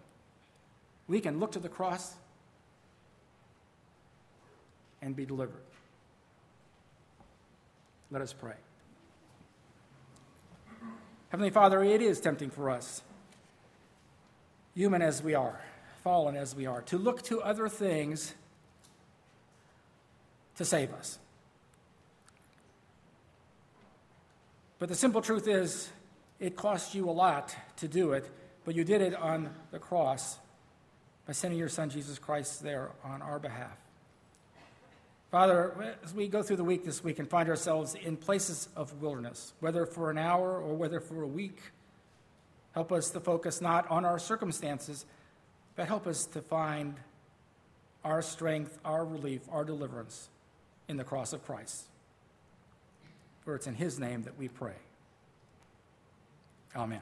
we 1.08 1.20
can 1.20 1.40
look 1.40 1.54
to 1.54 1.60
the 1.60 1.70
cross 1.70 2.16
and 5.04 5.16
be 5.16 5.26
delivered. 5.26 5.62
Let 8.10 8.22
us 8.22 8.32
pray. 8.32 8.56
Heavenly 11.30 11.50
Father, 11.50 11.84
it 11.84 12.02
is 12.02 12.20
tempting 12.20 12.52
for 12.52 12.70
us, 12.70 13.02
human 14.76 15.02
as 15.02 15.22
we 15.22 15.34
are, 15.34 15.60
fallen 16.04 16.38
as 16.38 16.56
we 16.56 16.66
are, 16.66 16.82
to 16.84 16.98
look 16.98 17.24
to 17.24 17.42
other 17.42 17.68
things 17.68 18.34
to 20.58 20.64
save 20.64 20.94
us. 20.94 21.18
But 24.80 24.90
the 24.90 24.96
simple 24.96 25.22
truth 25.22 25.48
is, 25.48 25.90
it 26.40 26.56
cost 26.56 26.94
you 26.94 27.10
a 27.10 27.12
lot 27.12 27.56
to 27.78 27.88
do 27.88 28.12
it, 28.12 28.30
but 28.64 28.76
you 28.76 28.84
did 28.84 29.02
it 29.02 29.16
on 29.16 29.50
the 29.72 29.80
cross 29.80 30.38
by 31.26 31.34
sending 31.34 31.58
your 31.58 31.70
Son, 31.70 31.90
Jesus 31.90 32.20
Christ, 32.20 32.62
there 32.62 32.92
on 33.04 33.22
our 33.22 33.40
behalf. 33.40 33.83
Father, 35.34 35.98
as 36.04 36.14
we 36.14 36.28
go 36.28 36.44
through 36.44 36.58
the 36.58 36.64
week 36.64 36.86
this 36.86 37.04
week 37.04 37.18
and 37.18 37.28
find 37.28 37.50
ourselves 37.50 37.96
in 37.96 38.16
places 38.16 38.70
of 38.76 39.02
wilderness, 39.02 39.54
whether 39.62 39.88
for 39.88 40.12
an 40.12 40.18
hour 40.20 40.60
or 40.60 40.76
whether 40.76 41.00
for 41.00 41.24
a 41.24 41.28
week, 41.28 41.58
help 42.76 42.92
us 42.92 43.10
to 43.10 43.20
focus 43.20 43.60
not 43.60 43.90
on 43.90 44.06
our 44.06 44.20
circumstances, 44.20 45.08
but 45.76 45.88
help 45.88 46.06
us 46.06 46.28
to 46.28 46.42
find 46.44 46.98
our 48.04 48.22
strength, 48.22 48.78
our 48.86 49.04
relief, 49.04 49.42
our 49.52 49.66
deliverance 49.66 50.30
in 50.88 50.98
the 50.98 51.04
cross 51.04 51.34
of 51.34 51.44
Christ. 51.44 51.86
For 53.44 53.56
it's 53.56 53.66
in 53.66 53.74
His 53.74 53.98
name 53.98 54.22
that 54.26 54.38
we 54.38 54.50
pray. 54.50 54.76
Amen. 56.76 57.02